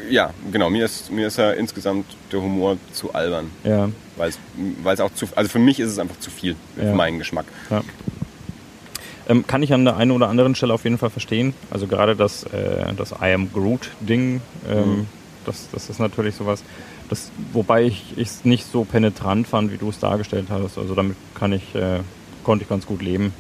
[0.10, 0.70] ja, genau.
[0.70, 3.52] Mir ist, mir ist ja insgesamt der Humor zu albern.
[3.64, 3.90] Ja.
[4.16, 4.32] Weil
[4.94, 6.84] es auch zu, also für mich ist es einfach zu viel, ja.
[6.84, 7.46] für meinen Geschmack.
[7.70, 7.82] Ja.
[9.28, 11.54] Ähm, kann ich an der einen oder anderen Stelle auf jeden Fall verstehen.
[11.72, 15.08] Also gerade das, äh, das I am Groot-Ding, ähm, mhm.
[15.46, 16.64] das, das ist natürlich sowas.
[17.10, 20.78] Das, wobei ich es nicht so penetrant fand, wie du es dargestellt hast.
[20.78, 22.00] Also damit kann ich, äh,
[22.44, 23.34] konnte ich ganz gut leben.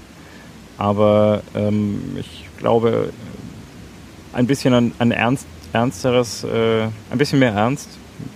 [0.78, 3.12] Aber ähm, ich glaube,
[4.34, 7.90] ein bisschen an, an Ernst ernsteres, äh, ein bisschen mehr Ernst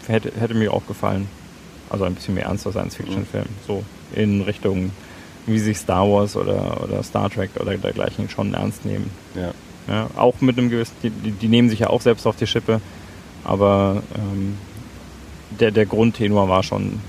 [0.08, 1.28] hätte, hätte mir auch gefallen.
[1.90, 3.46] Also ein bisschen mehr ernster Science-Fiction-Film.
[3.46, 3.66] Mhm.
[3.66, 4.92] So in Richtung,
[5.46, 9.10] wie sich Star Wars oder, oder Star Trek oder dergleichen schon ernst nehmen.
[9.36, 9.54] Ja.
[9.88, 12.82] ja auch mit einem gewissen, die, die, nehmen sich ja auch selbst auf die Schippe,
[13.46, 14.58] aber ähm,
[15.52, 17.00] der, der Grundtenor war schon,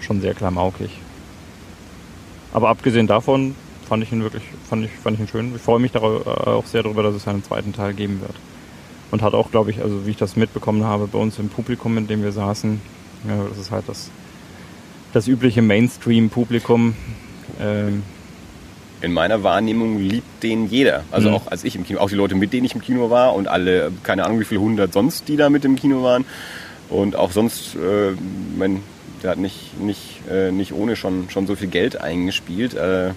[0.00, 0.90] schon sehr klamaukig.
[2.52, 3.54] Aber abgesehen davon
[3.88, 5.54] fand ich ihn wirklich, fand ich, fand ich ihn schön.
[5.54, 8.34] Ich freue mich äh, auch sehr darüber, dass es einen zweiten Teil geben wird
[9.10, 11.96] und hat auch, glaube ich, also wie ich das mitbekommen habe, bei uns im Publikum,
[11.98, 12.80] in dem wir saßen,
[13.28, 14.10] ja, das ist halt das,
[15.12, 16.94] das übliche Mainstream-Publikum.
[17.60, 18.02] Ähm,
[19.02, 21.04] in meiner Wahrnehmung liebt den jeder.
[21.10, 21.34] Also mhm.
[21.36, 23.46] auch als ich im Kino, auch die Leute, mit denen ich im Kino war und
[23.46, 26.24] alle, keine Ahnung wie viele hundert sonst, die da mit im Kino waren.
[26.88, 28.12] Und auch sonst, äh,
[28.56, 28.80] mein,
[29.22, 32.74] der hat nicht, nicht, äh, nicht ohne schon, schon so viel Geld eingespielt.
[32.74, 33.10] Äh,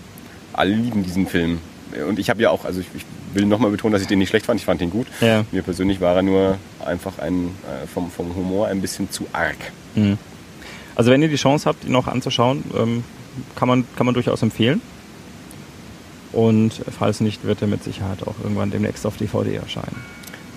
[0.54, 1.60] alle lieben diesen Film.
[2.08, 4.30] Und ich habe ja auch, also ich, ich will nochmal betonen, dass ich den nicht
[4.30, 4.60] schlecht fand.
[4.60, 5.08] Ich fand den gut.
[5.22, 5.46] Ja.
[5.52, 9.58] Mir persönlich war er nur einfach ein, äh, vom, vom Humor ein bisschen zu arg.
[9.96, 10.18] Mhm.
[10.96, 13.04] Also wenn ihr die Chance habt, ihn noch anzuschauen, ähm,
[13.56, 14.82] kann, man, kann man durchaus empfehlen.
[16.32, 19.96] Und falls nicht, wird er mit Sicherheit auch irgendwann demnächst auf DVD erscheinen.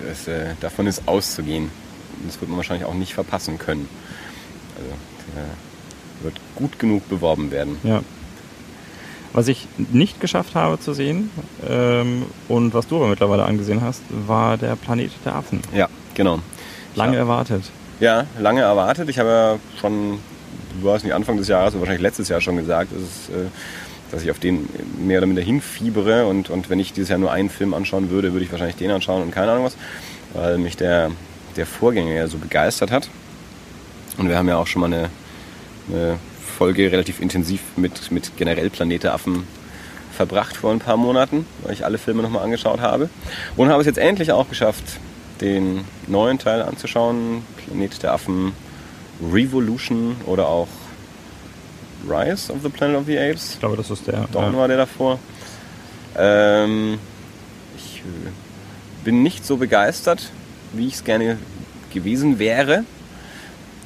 [0.07, 1.69] Das, äh, davon ist auszugehen.
[2.25, 3.87] Das wird man wahrscheinlich auch nicht verpassen können.
[4.77, 4.89] Also,
[5.35, 5.45] der
[6.23, 7.77] wird gut genug beworben werden.
[7.83, 8.01] Ja.
[9.33, 11.31] Was ich nicht geschafft habe zu sehen
[11.67, 15.61] ähm, und was du aber mittlerweile angesehen hast, war der Planet der Affen.
[15.73, 16.39] Ja, genau.
[16.95, 17.19] Lange ja.
[17.19, 17.63] erwartet.
[17.99, 19.09] Ja, lange erwartet.
[19.09, 20.19] Ich habe ja schon,
[20.79, 23.47] du warst nicht Anfang des Jahres, wahrscheinlich letztes Jahr schon gesagt, dass es äh,
[24.13, 24.69] dass ich auf den
[25.03, 28.31] mehr oder minder hinfiebere und, und wenn ich dieses Jahr nur einen Film anschauen würde,
[28.31, 29.75] würde ich wahrscheinlich den anschauen und keine Ahnung was,
[30.33, 31.09] weil mich der,
[31.55, 33.09] der Vorgänger ja so begeistert hat.
[34.17, 35.09] Und wir haben ja auch schon mal eine,
[35.89, 36.19] eine
[36.53, 39.47] Folge relativ intensiv mit, mit generell Planet Affen
[40.15, 43.09] verbracht vor ein paar Monaten, weil ich alle Filme nochmal angeschaut habe.
[43.57, 44.83] Und habe es jetzt endlich auch geschafft,
[45.41, 47.43] den neuen Teil anzuschauen.
[47.65, 48.53] Planet der Affen
[49.31, 50.67] Revolution oder auch
[52.07, 53.53] Rise of the Planet of the Apes.
[53.53, 54.27] Ich glaube, das ist der.
[54.31, 54.59] Dawn ja.
[54.59, 55.19] war der davor.
[56.17, 56.99] Ähm,
[57.77, 58.29] ich äh,
[59.03, 60.29] bin nicht so begeistert,
[60.73, 61.37] wie ich es gerne
[61.93, 62.83] gewesen wäre.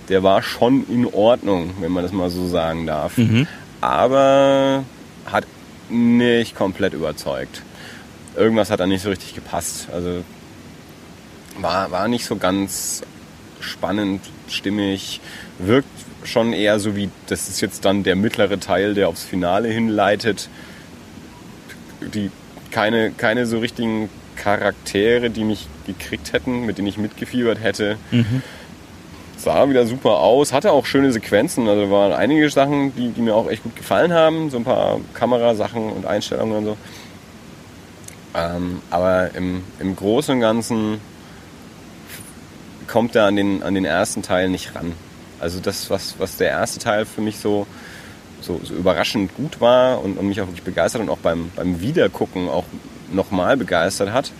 [0.09, 3.17] Der war schon in Ordnung, wenn man das mal so sagen darf.
[3.17, 3.47] Mhm.
[3.81, 4.83] Aber
[5.25, 5.45] hat
[5.89, 7.61] nicht komplett überzeugt.
[8.35, 9.87] Irgendwas hat da nicht so richtig gepasst.
[9.91, 10.23] Also
[11.59, 13.01] war, war nicht so ganz
[13.59, 15.19] spannend, stimmig,
[15.59, 15.89] wirkt
[16.23, 20.49] schon eher so wie, das ist jetzt dann der mittlere Teil, der aufs Finale hinleitet.
[22.01, 22.31] Die
[22.71, 27.97] keine, keine so richtigen Charaktere, die mich gekriegt hätten, mit denen ich mitgefiebert hätte.
[28.11, 28.41] Mhm.
[29.37, 33.35] Sah wieder super aus, hatte auch schöne Sequenzen, also waren einige Sachen, die, die mir
[33.35, 36.77] auch echt gut gefallen haben, so ein paar Kamerasachen und Einstellungen und so.
[38.35, 40.99] Ähm, aber im, im Großen und Ganzen
[42.87, 44.93] kommt er an den, an den ersten Teil nicht ran.
[45.39, 47.67] Also das, was, was der erste Teil für mich so,
[48.41, 51.79] so, so überraschend gut war und, und, mich auch wirklich begeistert und auch beim, beim
[51.79, 52.65] Wiedergucken auch
[53.11, 54.31] nochmal begeistert hat,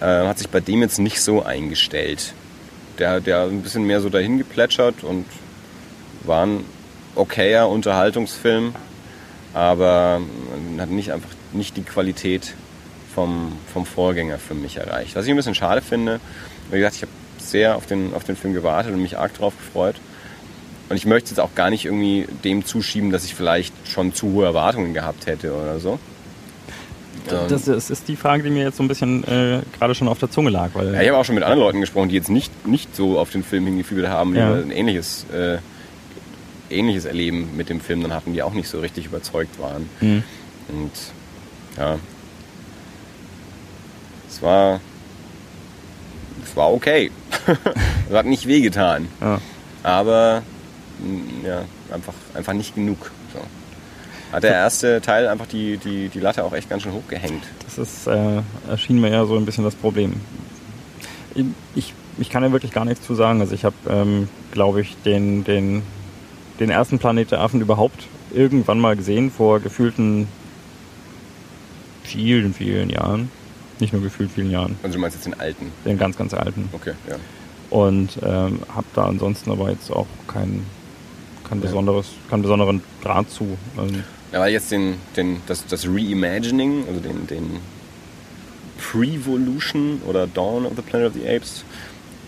[0.00, 2.32] äh, hat sich bei dem jetzt nicht so eingestellt.
[2.98, 5.26] Der, der ein bisschen mehr so dahin geplätschert und
[6.24, 6.64] war ein
[7.14, 8.74] okayer Unterhaltungsfilm,
[9.52, 10.20] aber
[10.78, 12.54] hat nicht einfach nicht die Qualität
[13.14, 15.16] vom, vom Vorgänger für mich erreicht.
[15.16, 16.20] Was ich ein bisschen schade finde,
[16.70, 19.54] wie gesagt, ich habe sehr auf den, auf den Film gewartet und mich arg drauf
[19.56, 19.96] gefreut.
[20.88, 24.32] Und ich möchte jetzt auch gar nicht irgendwie dem zuschieben, dass ich vielleicht schon zu
[24.32, 25.98] hohe Erwartungen gehabt hätte oder so.
[27.28, 30.18] Das, das ist die Frage, die mir jetzt so ein bisschen äh, gerade schon auf
[30.18, 30.70] der Zunge lag.
[30.74, 33.18] Weil ja, ich habe auch schon mit anderen Leuten gesprochen, die jetzt nicht, nicht so
[33.18, 34.52] auf den Film hingefühlt haben, die ja.
[34.52, 35.58] ein ähnliches, äh,
[36.70, 39.88] ähnliches Erleben mit dem Film dann hatten, die auch nicht so richtig überzeugt waren.
[40.00, 40.22] Mhm.
[40.68, 40.92] Und
[41.78, 41.98] ja,
[44.28, 44.80] es war,
[46.44, 47.10] es war okay.
[48.10, 49.08] es hat nicht wehgetan.
[49.20, 49.40] Ja.
[49.82, 50.42] Aber
[51.44, 53.10] ja, einfach, einfach nicht genug.
[54.34, 57.44] Hat der erste Teil einfach die, die, die Latte auch echt ganz schön hochgehängt.
[57.64, 60.14] Das ist, äh, erschien mir ja so ein bisschen das Problem.
[61.76, 63.40] Ich, ich kann ja wirklich gar nichts zu sagen.
[63.40, 65.82] Also ich habe, ähm, glaube ich, den, den,
[66.58, 70.26] den ersten Planet der Affen überhaupt irgendwann mal gesehen, vor gefühlten
[72.02, 73.30] vielen, vielen Jahren.
[73.78, 74.76] Nicht nur gefühlt vielen Jahren.
[74.82, 75.70] Also du meinst jetzt den alten?
[75.84, 76.68] Den ganz, ganz alten.
[76.72, 77.16] Okay, ja.
[77.70, 80.66] Und ähm, habe da ansonsten aber jetzt auch keinen
[81.48, 83.56] kein besonderes, keinen besonderen Draht zu.
[83.78, 84.02] Ähm,
[84.34, 87.60] ja, weil jetzt den, den, das, das Reimagining, also den, den
[88.78, 91.64] Prevolution oder Dawn of the Planet of the Apes,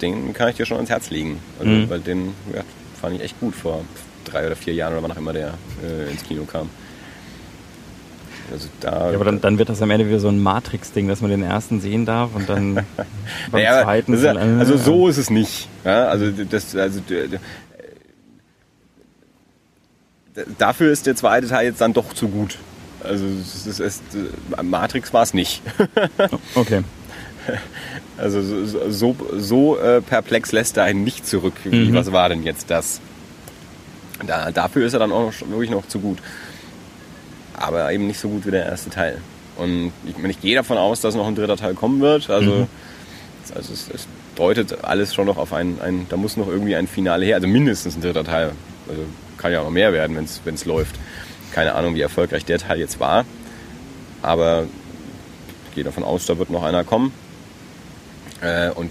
[0.00, 1.40] den kann ich dir schon ans Herz legen.
[1.58, 1.90] Also, mhm.
[1.90, 2.62] Weil den ja,
[3.00, 3.84] fand ich echt gut vor
[4.24, 6.70] drei oder vier Jahren oder wann auch immer der äh, ins Kino kam.
[8.52, 11.20] Also da, ja, aber dann, dann, wird das am Ende wieder so ein Matrix-Ding, dass
[11.20, 12.84] man den ersten sehen darf und dann beim
[13.50, 14.22] naja, zweiten.
[14.22, 15.68] Ja, also so ist es nicht.
[15.84, 17.00] Ja, also das, also
[20.58, 22.58] dafür ist der zweite Teil jetzt dann doch zu gut.
[23.02, 24.02] Also es ist, es,
[24.62, 25.62] Matrix war es nicht.
[26.54, 26.82] okay.
[28.18, 31.54] Also so, so, so äh, perplex lässt er einen nicht zurück.
[31.64, 31.94] Wie, mhm.
[31.94, 33.00] Was war denn jetzt das?
[34.26, 36.18] Da, dafür ist er dann auch noch, wirklich noch zu gut.
[37.54, 39.20] Aber eben nicht so gut wie der erste Teil.
[39.56, 42.28] Und ich, ich gehe davon aus, dass noch ein dritter Teil kommen wird.
[42.28, 42.66] Also, mhm.
[43.54, 46.86] also es, es, deutet alles schon noch auf ein, ein, da muss noch irgendwie ein
[46.86, 47.36] Finale her.
[47.36, 48.52] Also mindestens ein dritter Teil.
[48.86, 49.02] Also
[49.38, 50.96] kann ja auch noch mehr werden, wenn es läuft.
[51.52, 53.24] Keine Ahnung, wie erfolgreich der Teil jetzt war.
[54.22, 54.64] Aber
[55.68, 57.12] ich gehe davon aus, da wird noch einer kommen.
[58.40, 58.90] Äh, und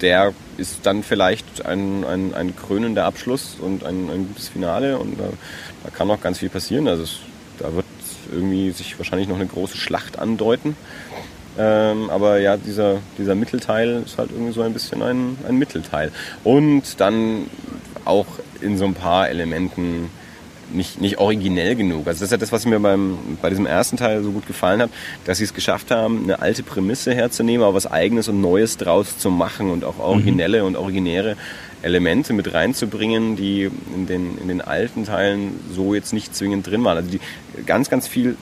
[0.00, 4.98] der ist dann vielleicht ein, ein, ein krönender Abschluss und ein, ein gutes Finale.
[4.98, 5.24] Und da,
[5.84, 6.88] da kann noch ganz viel passieren.
[6.88, 7.18] Also es,
[7.58, 7.86] da wird
[8.30, 10.76] irgendwie sich wahrscheinlich noch eine große Schlacht andeuten.
[11.58, 16.10] Ähm, aber ja, dieser, dieser Mittelteil ist halt irgendwie so ein bisschen ein, ein Mittelteil.
[16.44, 17.46] Und dann
[18.04, 18.26] auch
[18.60, 20.10] in so ein paar Elementen
[20.72, 22.06] nicht, nicht originell genug.
[22.06, 24.82] Also das ist ja das, was mir beim, bei diesem ersten Teil so gut gefallen
[24.82, 24.90] hat,
[25.24, 29.18] dass sie es geschafft haben, eine alte Prämisse herzunehmen, aber was Eigenes und Neues draus
[29.18, 30.68] zu machen und auch originelle mhm.
[30.68, 31.36] und originäre
[31.82, 36.84] Elemente mit reinzubringen, die in den, in den alten Teilen so jetzt nicht zwingend drin
[36.84, 36.96] waren.
[36.96, 37.20] Also die,
[37.66, 38.36] ganz, ganz viel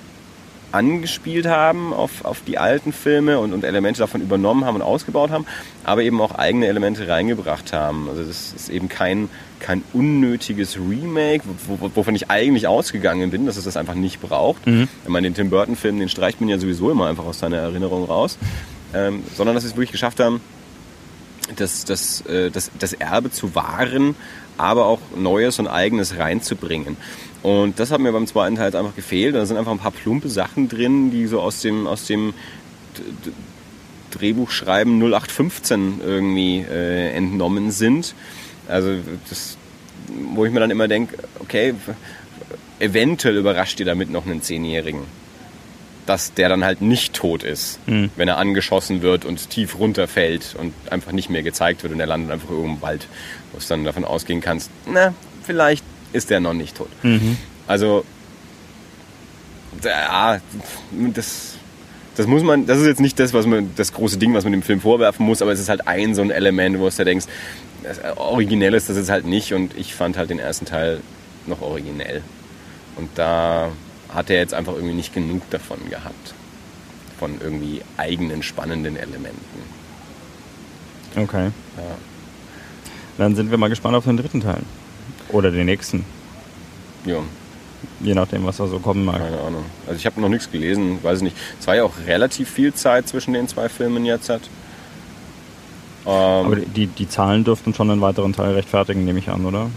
[0.72, 5.30] angespielt haben auf, auf die alten Filme und, und Elemente davon übernommen haben und ausgebaut
[5.30, 5.46] haben,
[5.84, 8.08] aber eben auch eigene Elemente reingebracht haben.
[8.08, 13.64] Also das ist eben kein, kein unnötiges Remake, wovon ich eigentlich ausgegangen bin, dass es
[13.64, 14.66] das einfach nicht braucht.
[14.66, 14.88] Mhm.
[15.04, 18.04] Wenn man den Tim Burton-Film, den streicht man ja sowieso immer einfach aus seiner Erinnerung
[18.04, 18.38] raus.
[18.92, 20.40] Ähm, sondern dass sie es wirklich geschafft haben,
[21.56, 24.14] das, das, äh, das, das Erbe zu wahren,
[24.56, 26.96] aber auch Neues und Eigenes reinzubringen.
[27.42, 29.34] Und das hat mir beim zweiten Teil einfach gefehlt.
[29.34, 32.34] Da sind einfach ein paar plumpe Sachen drin, die so aus dem, aus dem
[34.10, 38.14] Drehbuchschreiben 0815 irgendwie äh, entnommen sind.
[38.68, 38.96] Also
[39.28, 39.56] das,
[40.34, 41.74] wo ich mir dann immer denke, okay,
[42.78, 45.02] eventuell überrascht ihr damit noch einen Zehnjährigen.
[46.06, 48.10] Dass der dann halt nicht tot ist, mhm.
[48.16, 52.06] wenn er angeschossen wird und tief runterfällt und einfach nicht mehr gezeigt wird und er
[52.06, 53.06] landet einfach irgendwo im Wald,
[53.52, 55.14] wo es dann davon ausgehen kannst, na,
[55.44, 56.88] vielleicht ist der noch nicht tot.
[57.02, 57.36] Mhm.
[57.66, 58.04] Also,
[59.84, 60.40] ja,
[61.14, 61.54] das,
[62.16, 64.52] das muss man, das ist jetzt nicht das, was man, das große Ding, was man
[64.52, 67.04] dem Film vorwerfen muss, aber es ist halt ein so ein Element, wo du dir
[67.04, 67.26] denkst,
[67.82, 71.00] das originell ist das jetzt halt nicht und ich fand halt den ersten Teil
[71.46, 72.22] noch originell.
[72.96, 73.70] Und da
[74.08, 76.34] hat er jetzt einfach irgendwie nicht genug davon gehabt.
[77.18, 79.62] Von irgendwie eigenen spannenden Elementen.
[81.16, 81.50] Okay.
[81.76, 81.96] Ja.
[83.18, 84.62] Dann sind wir mal gespannt auf den dritten Teil.
[85.32, 86.04] Oder den nächsten.
[87.04, 87.18] Ja.
[88.00, 89.18] Je nachdem, was da so kommen mag.
[89.18, 89.64] Keine Ahnung.
[89.86, 91.36] Also ich habe noch nichts gelesen, weiß ich nicht.
[91.58, 94.42] Es war ja auch relativ viel Zeit zwischen den zwei Filmen jetzt hat.
[96.06, 99.70] Ähm, Aber die, die Zahlen dürften schon einen weiteren Teil rechtfertigen, nehme ich an, oder?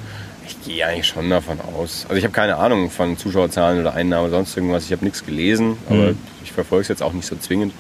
[0.48, 2.06] Ich gehe eigentlich schon davon aus.
[2.08, 4.86] Also ich habe keine Ahnung von Zuschauerzahlen oder Einnahmen oder sonst irgendwas.
[4.86, 6.18] Ich habe nichts gelesen, aber mhm.
[6.44, 7.74] ich verfolge es jetzt auch nicht so zwingend.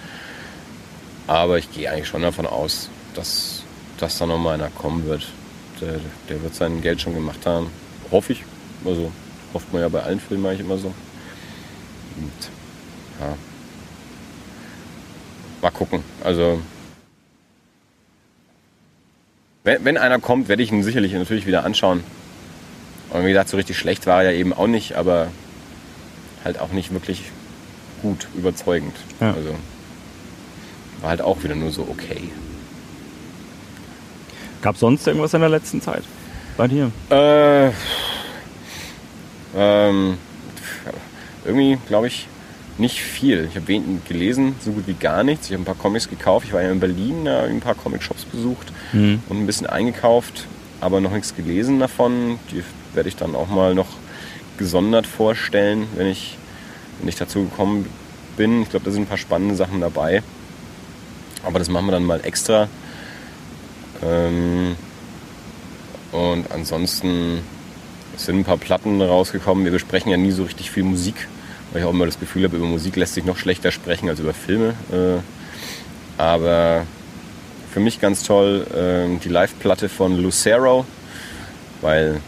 [1.27, 3.63] Aber ich gehe eigentlich schon davon aus, dass,
[3.97, 5.27] dass da nochmal einer kommen wird
[5.81, 5.99] der,
[6.29, 7.67] der wird sein Geld schon gemacht haben.
[8.11, 8.43] Hoffe ich.
[8.85, 9.11] Also
[9.53, 10.87] hofft man ja bei allen Filmen eigentlich immer so.
[12.17, 12.49] Und
[13.19, 13.35] ja.
[15.61, 16.03] Mal gucken.
[16.23, 16.61] Also
[19.63, 22.03] wenn, wenn einer kommt, werde ich ihn sicherlich natürlich wieder anschauen.
[23.09, 25.27] Und wie gesagt, so richtig schlecht war er ja eben auch nicht, aber
[26.43, 27.31] halt auch nicht wirklich
[28.01, 28.95] gut, überzeugend.
[29.21, 29.33] Ja.
[29.33, 29.55] Also
[31.01, 32.29] war halt auch wieder nur so okay.
[34.63, 36.03] Gab es sonst irgendwas in der letzten Zeit
[36.55, 36.89] bei dir?
[37.09, 37.67] Äh,
[39.57, 40.17] ähm,
[41.43, 42.29] irgendwie, glaube ich,
[42.77, 43.45] nicht viel.
[43.49, 45.47] Ich habe wenig gelesen, so gut wie gar nichts.
[45.47, 46.47] Ich habe ein paar Comics gekauft.
[46.47, 49.21] Ich war ja in Berlin, ja, ein paar Comic-Shops besucht mhm.
[49.27, 50.45] und ein bisschen eingekauft,
[50.79, 52.39] aber noch nichts gelesen davon.
[52.49, 53.89] Die werde ich dann auch mal noch
[54.57, 56.37] gesondert vorstellen, wenn ich,
[56.99, 57.85] wenn ich dazu gekommen
[58.37, 58.61] bin.
[58.61, 60.23] Ich glaube, da sind ein paar spannende Sachen dabei.
[61.43, 62.69] Aber das machen wir dann mal extra.
[64.03, 64.75] Ähm,
[66.11, 67.41] und ansonsten
[68.17, 69.65] sind ein paar Platten rausgekommen.
[69.65, 71.27] Wir besprechen ja nie so richtig viel Musik,
[71.71, 74.19] weil ich auch immer das Gefühl habe, über Musik lässt sich noch schlechter sprechen als
[74.19, 74.75] über Filme.
[74.91, 76.85] Äh, aber
[77.71, 80.85] für mich ganz toll äh, die Live-Platte von Lucero,
[81.81, 82.19] weil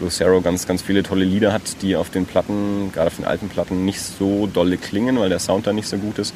[0.00, 3.48] Lucero ganz, ganz viele tolle Lieder hat, die auf den Platten, gerade auf den alten
[3.48, 6.34] Platten, nicht so dolle klingen, weil der Sound da nicht so gut ist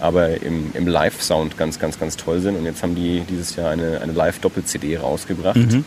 [0.00, 2.56] aber im, im Live-Sound ganz, ganz, ganz toll sind.
[2.56, 5.56] Und jetzt haben die dieses Jahr eine, eine Live-Doppel-CD rausgebracht.
[5.56, 5.84] Mhm.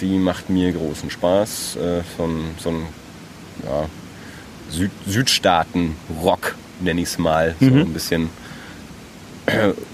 [0.00, 1.76] Die macht mir großen Spaß.
[1.76, 2.86] Äh, so ein, so ein
[3.64, 3.86] ja,
[4.70, 7.54] Süd Südstaaten-Rock, nenne ich es mal.
[7.60, 7.68] Mhm.
[7.68, 8.30] So ein bisschen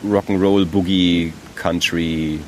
[0.08, 2.40] Rock'n'Roll, Boogie, Country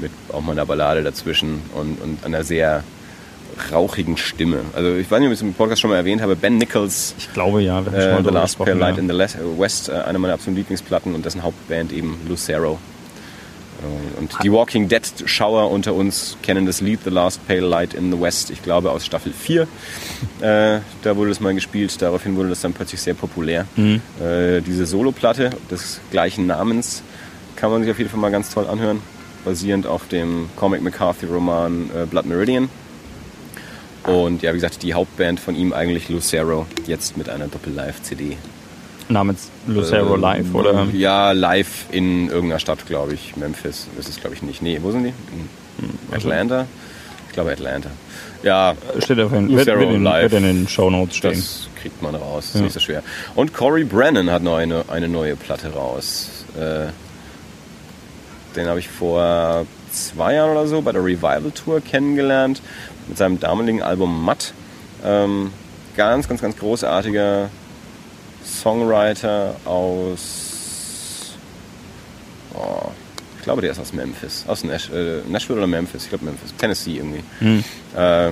[0.00, 2.82] mit auch mal einer Ballade dazwischen und, und einer sehr
[3.72, 4.60] rauchigen Stimme.
[4.74, 7.14] Also ich weiß nicht, ob ich es im Podcast schon mal erwähnt habe, Ben Nichols.
[7.18, 7.84] Ich glaube ja.
[7.84, 9.02] Wir äh, The Last Pale Light ja.
[9.02, 9.16] in the
[9.58, 12.78] West, äh, eine meiner absoluten Lieblingsplatten und dessen Hauptband eben Lucero.
[13.80, 17.94] Äh, und die Walking Dead Schauer unter uns kennen das Lied The Last Pale Light
[17.94, 19.62] in the West, ich glaube aus Staffel 4.
[20.40, 23.66] Äh, da wurde das mal gespielt, daraufhin wurde das dann plötzlich sehr populär.
[23.76, 24.00] Mhm.
[24.22, 27.02] Äh, diese Soloplatte des gleichen Namens
[27.56, 29.02] kann man sich auf jeden Fall mal ganz toll anhören,
[29.44, 32.68] basierend auf dem Comic McCarthy Roman äh, Blood Meridian.
[34.04, 38.36] Und ja, wie gesagt, die Hauptband von ihm eigentlich Lucero, jetzt mit einer Doppel-Live-CD.
[39.08, 40.86] Namens Lucero äh, Live, oder?
[40.92, 43.36] Ja, live in irgendeiner Stadt, glaube ich.
[43.36, 44.62] Memphis ist es, glaube ich, nicht.
[44.62, 45.08] Nee, wo sind die?
[45.08, 46.66] In hm, Atlanta?
[47.28, 47.90] Ich glaube Atlanta.
[48.42, 50.32] Ja, steht auf jeden Lucero wird, wird Live.
[50.32, 51.32] Wird in den Show Notes stehen.
[51.32, 52.60] Das kriegt man raus, ist ja.
[52.62, 53.02] nicht so schwer.
[53.34, 56.44] Und Corey Brennan hat noch eine, eine neue Platte raus.
[56.56, 56.90] Äh,
[58.56, 62.62] den habe ich vor zwei Jahren oder so bei der Revival Tour kennengelernt
[63.10, 64.54] mit seinem damaligen Album Matt.
[65.04, 65.50] Ähm,
[65.96, 67.50] ganz, ganz, ganz großartiger
[68.44, 71.34] Songwriter aus.
[72.54, 72.88] Oh,
[73.36, 74.44] ich glaube, der ist aus Memphis.
[74.46, 76.04] Aus Nash, äh, Nashville oder Memphis?
[76.04, 76.54] Ich glaube Memphis.
[76.56, 77.22] Tennessee irgendwie.
[77.40, 77.64] Hm.
[77.96, 78.30] Äh,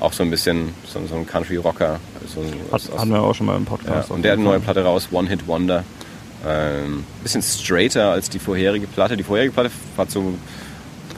[0.00, 1.98] Auch so ein bisschen so, so ein Country-Rocker.
[2.26, 2.42] So
[2.72, 4.08] Hat, hatten wir auch schon mal im Podcast.
[4.08, 5.84] Ja, und der hat eine neue Platte raus, One Hit Wonder.
[6.46, 9.16] Ähm, bisschen straighter als die vorherige Platte.
[9.16, 10.38] Die vorherige Platte hat so ein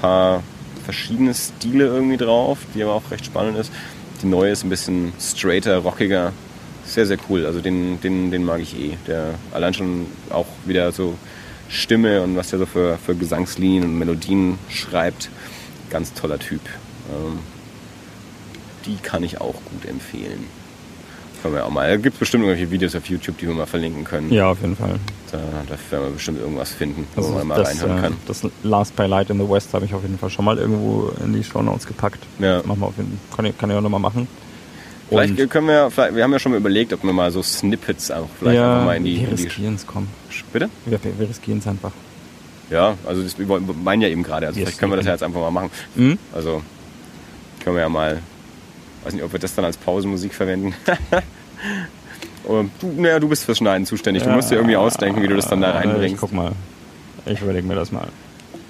[0.00, 0.42] paar
[0.84, 3.72] verschiedene Stile irgendwie drauf, die aber auch recht spannend ist.
[4.22, 6.32] Die neue ist ein bisschen straighter, rockiger.
[6.84, 7.46] Sehr, sehr cool.
[7.46, 8.96] Also den, den, den mag ich eh.
[9.06, 11.16] Der allein schon auch wieder so
[11.68, 15.30] Stimme und was der so für, für Gesangslinien und Melodien schreibt.
[15.90, 16.60] Ganz toller Typ.
[17.10, 17.38] Ähm,
[18.84, 20.46] die kann ich auch gut empfehlen.
[21.42, 21.90] Können wir auch mal.
[21.90, 24.32] Es gibt bestimmt irgendwelche Videos auf YouTube, die wir mal verlinken können.
[24.32, 25.00] Ja, auf jeden Fall.
[25.32, 28.16] Da, da werden wir bestimmt irgendwas finden, wo man mal das, reinhören kann.
[28.26, 31.10] Das Last by Light in the West habe ich auf jeden Fall schon mal irgendwo
[31.24, 32.22] in die Show Notes gepackt.
[32.38, 32.62] Ja.
[32.64, 33.36] Machen wir auf jeden Fall.
[33.36, 34.28] Kann ich, kann ich auch nochmal machen.
[35.08, 37.42] Vielleicht Und- können wir, vielleicht, wir haben ja schon mal überlegt, ob wir mal so
[37.42, 40.06] Snippets auch vielleicht ja, einfach mal in die, wir riskieren es, komm.
[40.52, 40.70] Bitte?
[40.86, 41.90] Wir, wir, wir riskieren es einfach.
[42.70, 45.06] Ja, also das, wir wir meinen ja eben gerade, also Yes, vielleicht können wir das
[45.06, 45.70] ja jetzt einfach mal machen.
[45.96, 46.18] Mhm.
[46.32, 46.62] Also
[47.62, 48.20] können wir ja mal,
[49.04, 50.74] weiß nicht, ob wir das dann als Pausenmusik verwenden.
[52.44, 54.22] Oder du, naja, du bist fürs Schneiden zuständig.
[54.24, 56.20] Du musst dir irgendwie ausdenken, wie du das dann da Äh, Ich reinbringst.
[56.20, 56.52] guck mal.
[57.26, 58.08] Ich überlege mir das mal.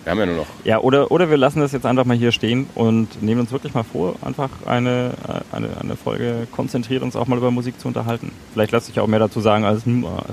[0.04, 0.46] Wir haben ja nur noch.
[0.64, 3.72] Ja, oder, oder wir lassen das jetzt einfach mal hier stehen und nehmen uns wirklich
[3.72, 7.88] mal vor, einfach eine, äh, eine, eine Folge konzentriert uns auch mal über Musik zu
[7.88, 8.32] unterhalten.
[8.52, 10.24] Vielleicht lässt sich auch mehr dazu sagen als, hm, äh, hat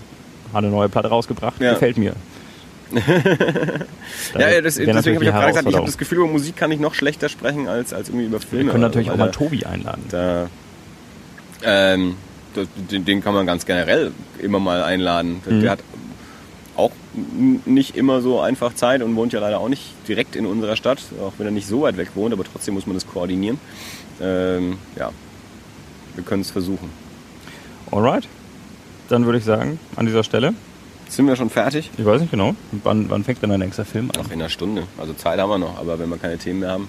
[0.56, 1.74] eine neue Platte rausgebracht, Ja.
[1.74, 2.14] gefällt mir.
[4.37, 6.71] Ja, das, deswegen habe ich auch gerade gesagt, ich habe das Gefühl, über Musik kann
[6.71, 8.65] ich noch schlechter sprechen als, als irgendwie über Filme.
[8.65, 10.03] Wir können natürlich auch mal Tobi einladen.
[10.09, 10.49] Da,
[11.63, 12.15] ähm,
[12.53, 15.41] das, den, den kann man ganz generell immer mal einladen.
[15.45, 15.61] Mhm.
[15.61, 15.79] Der hat
[16.75, 16.91] auch
[17.65, 20.99] nicht immer so einfach Zeit und wohnt ja leider auch nicht direkt in unserer Stadt,
[21.21, 23.59] auch wenn er nicht so weit weg wohnt, aber trotzdem muss man das koordinieren.
[24.21, 25.11] Ähm, ja,
[26.15, 26.89] wir können es versuchen.
[27.91, 28.27] Alright.
[29.09, 30.53] Dann würde ich sagen, an dieser Stelle,
[31.10, 31.89] Sind wir schon fertig?
[31.97, 34.22] ich weiß nicht genau, wann, wann fängt denn dein nächster Film an?
[34.24, 34.84] Noch in einer Stunde.
[34.97, 36.88] Also Zeit haben wir noch, aber wenn wir keine Themen mehr haben.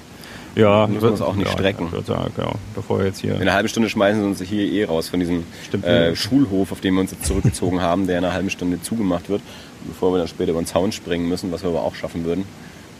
[0.56, 1.86] Ja, müssen wir uns auch nicht ja, strecken.
[1.86, 3.34] Ich würde sagen, genau, bevor wir jetzt hier.
[3.36, 5.44] In einer halben Stunde schmeißen sie uns hier eh raus von diesem
[5.82, 9.28] äh, Schulhof, auf dem wir uns jetzt zurückgezogen haben, der in einer halben Stunde zugemacht
[9.28, 9.42] wird,
[9.86, 12.44] bevor wir dann später über den Zaun springen müssen, was wir aber auch schaffen würden.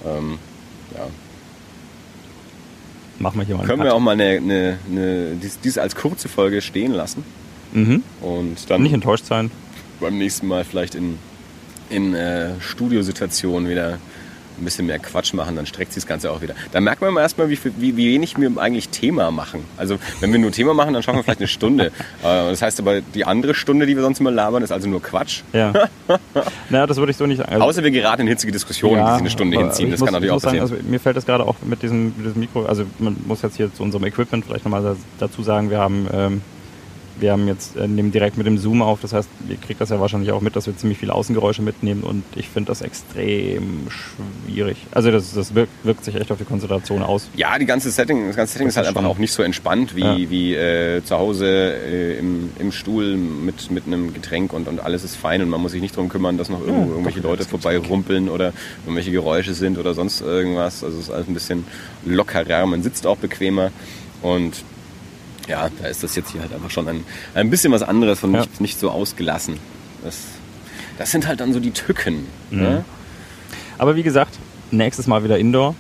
[0.07, 0.39] Ähm,
[0.95, 1.07] ja.
[3.19, 3.95] Machen wir hier mal Können wir Cut.
[3.95, 7.25] auch mal eine, eine, eine, dies, dies als kurze Folge stehen lassen
[7.73, 8.03] Mhm.
[8.21, 9.51] und dann Nicht enttäuscht sein.
[10.01, 11.19] Beim nächsten Mal vielleicht in,
[11.91, 13.99] in äh, Studiosituationen wieder
[14.59, 16.55] ein bisschen mehr Quatsch machen, dann streckt sich das Ganze auch wieder.
[16.73, 19.65] Da merkt man mal erstmal, wie, wie, wie wenig wir eigentlich Thema machen.
[19.79, 21.93] Also wenn wir nur Thema machen, dann schaffen wir vielleicht eine Stunde.
[22.23, 25.03] Äh, das heißt aber, die andere Stunde, die wir sonst immer labern, ist also nur
[25.03, 25.41] Quatsch.
[25.55, 25.73] Ja.
[26.69, 27.53] naja, das würde ich so nicht sagen.
[27.55, 29.91] Also- Außer wir geraten in hitzige Diskussionen, die sich eine Stunde hinziehen.
[29.91, 30.79] Das muss, kann natürlich ich auch sagen, passieren.
[30.83, 33.57] also mir fällt das gerade auch mit diesem, mit diesem Mikro, also man muss jetzt
[33.57, 36.43] hier zu unserem Equipment vielleicht nochmal da- dazu sagen, wir haben, ähm,
[37.21, 39.91] wir haben jetzt, äh, nehmen direkt mit dem Zoom auf, das heißt, ihr kriegt das
[39.91, 43.87] ja wahrscheinlich auch mit, dass wir ziemlich viele Außengeräusche mitnehmen und ich finde das extrem
[43.91, 44.79] schwierig.
[44.93, 47.29] Also das, das wirkt, wirkt sich echt auf die Konzentration aus.
[47.37, 49.43] Ja, die ganze Setting, das ganze Setting Das ist halt ist einfach auch nicht so
[49.43, 50.17] entspannt wie, Ja.
[50.31, 55.05] wie äh, zu Hause äh, im, im Stuhl mit, mit einem Getränk und, und alles
[55.05, 57.31] ist fein und man muss sich nicht darum kümmern, dass noch irgendwo Ja, irgendwelche doch,
[57.31, 58.53] Leute vorbei rumpeln oder
[58.85, 60.83] irgendwelche Geräusche sind oder sonst irgendwas.
[60.85, 61.65] Also es ist alles ein bisschen
[62.05, 63.71] lockerer, man sitzt auch bequemer
[64.23, 64.65] und
[65.51, 68.33] ja, da ist das jetzt hier halt einfach schon ein, ein bisschen was anderes und
[68.35, 68.41] Ja.
[68.41, 69.59] nicht, nicht so ausgelassen.
[70.05, 70.17] Das,
[70.97, 72.27] das sind halt dann so die Tücken.
[72.51, 72.59] Mhm.
[72.63, 72.85] Ne?
[73.77, 74.39] Aber wie gesagt,
[74.71, 75.75] nächstes Mal wieder Indoor.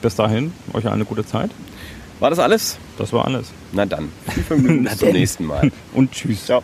[0.00, 1.50] Bis dahin, euch eine gute Zeit.
[2.20, 2.78] War das alles?
[2.98, 3.48] Das war alles.
[3.72, 4.10] Na dann,
[4.46, 5.70] Vergnügen bis zum nächsten Mal.
[5.94, 6.44] Und tschüss.
[6.46, 6.62] Ciao.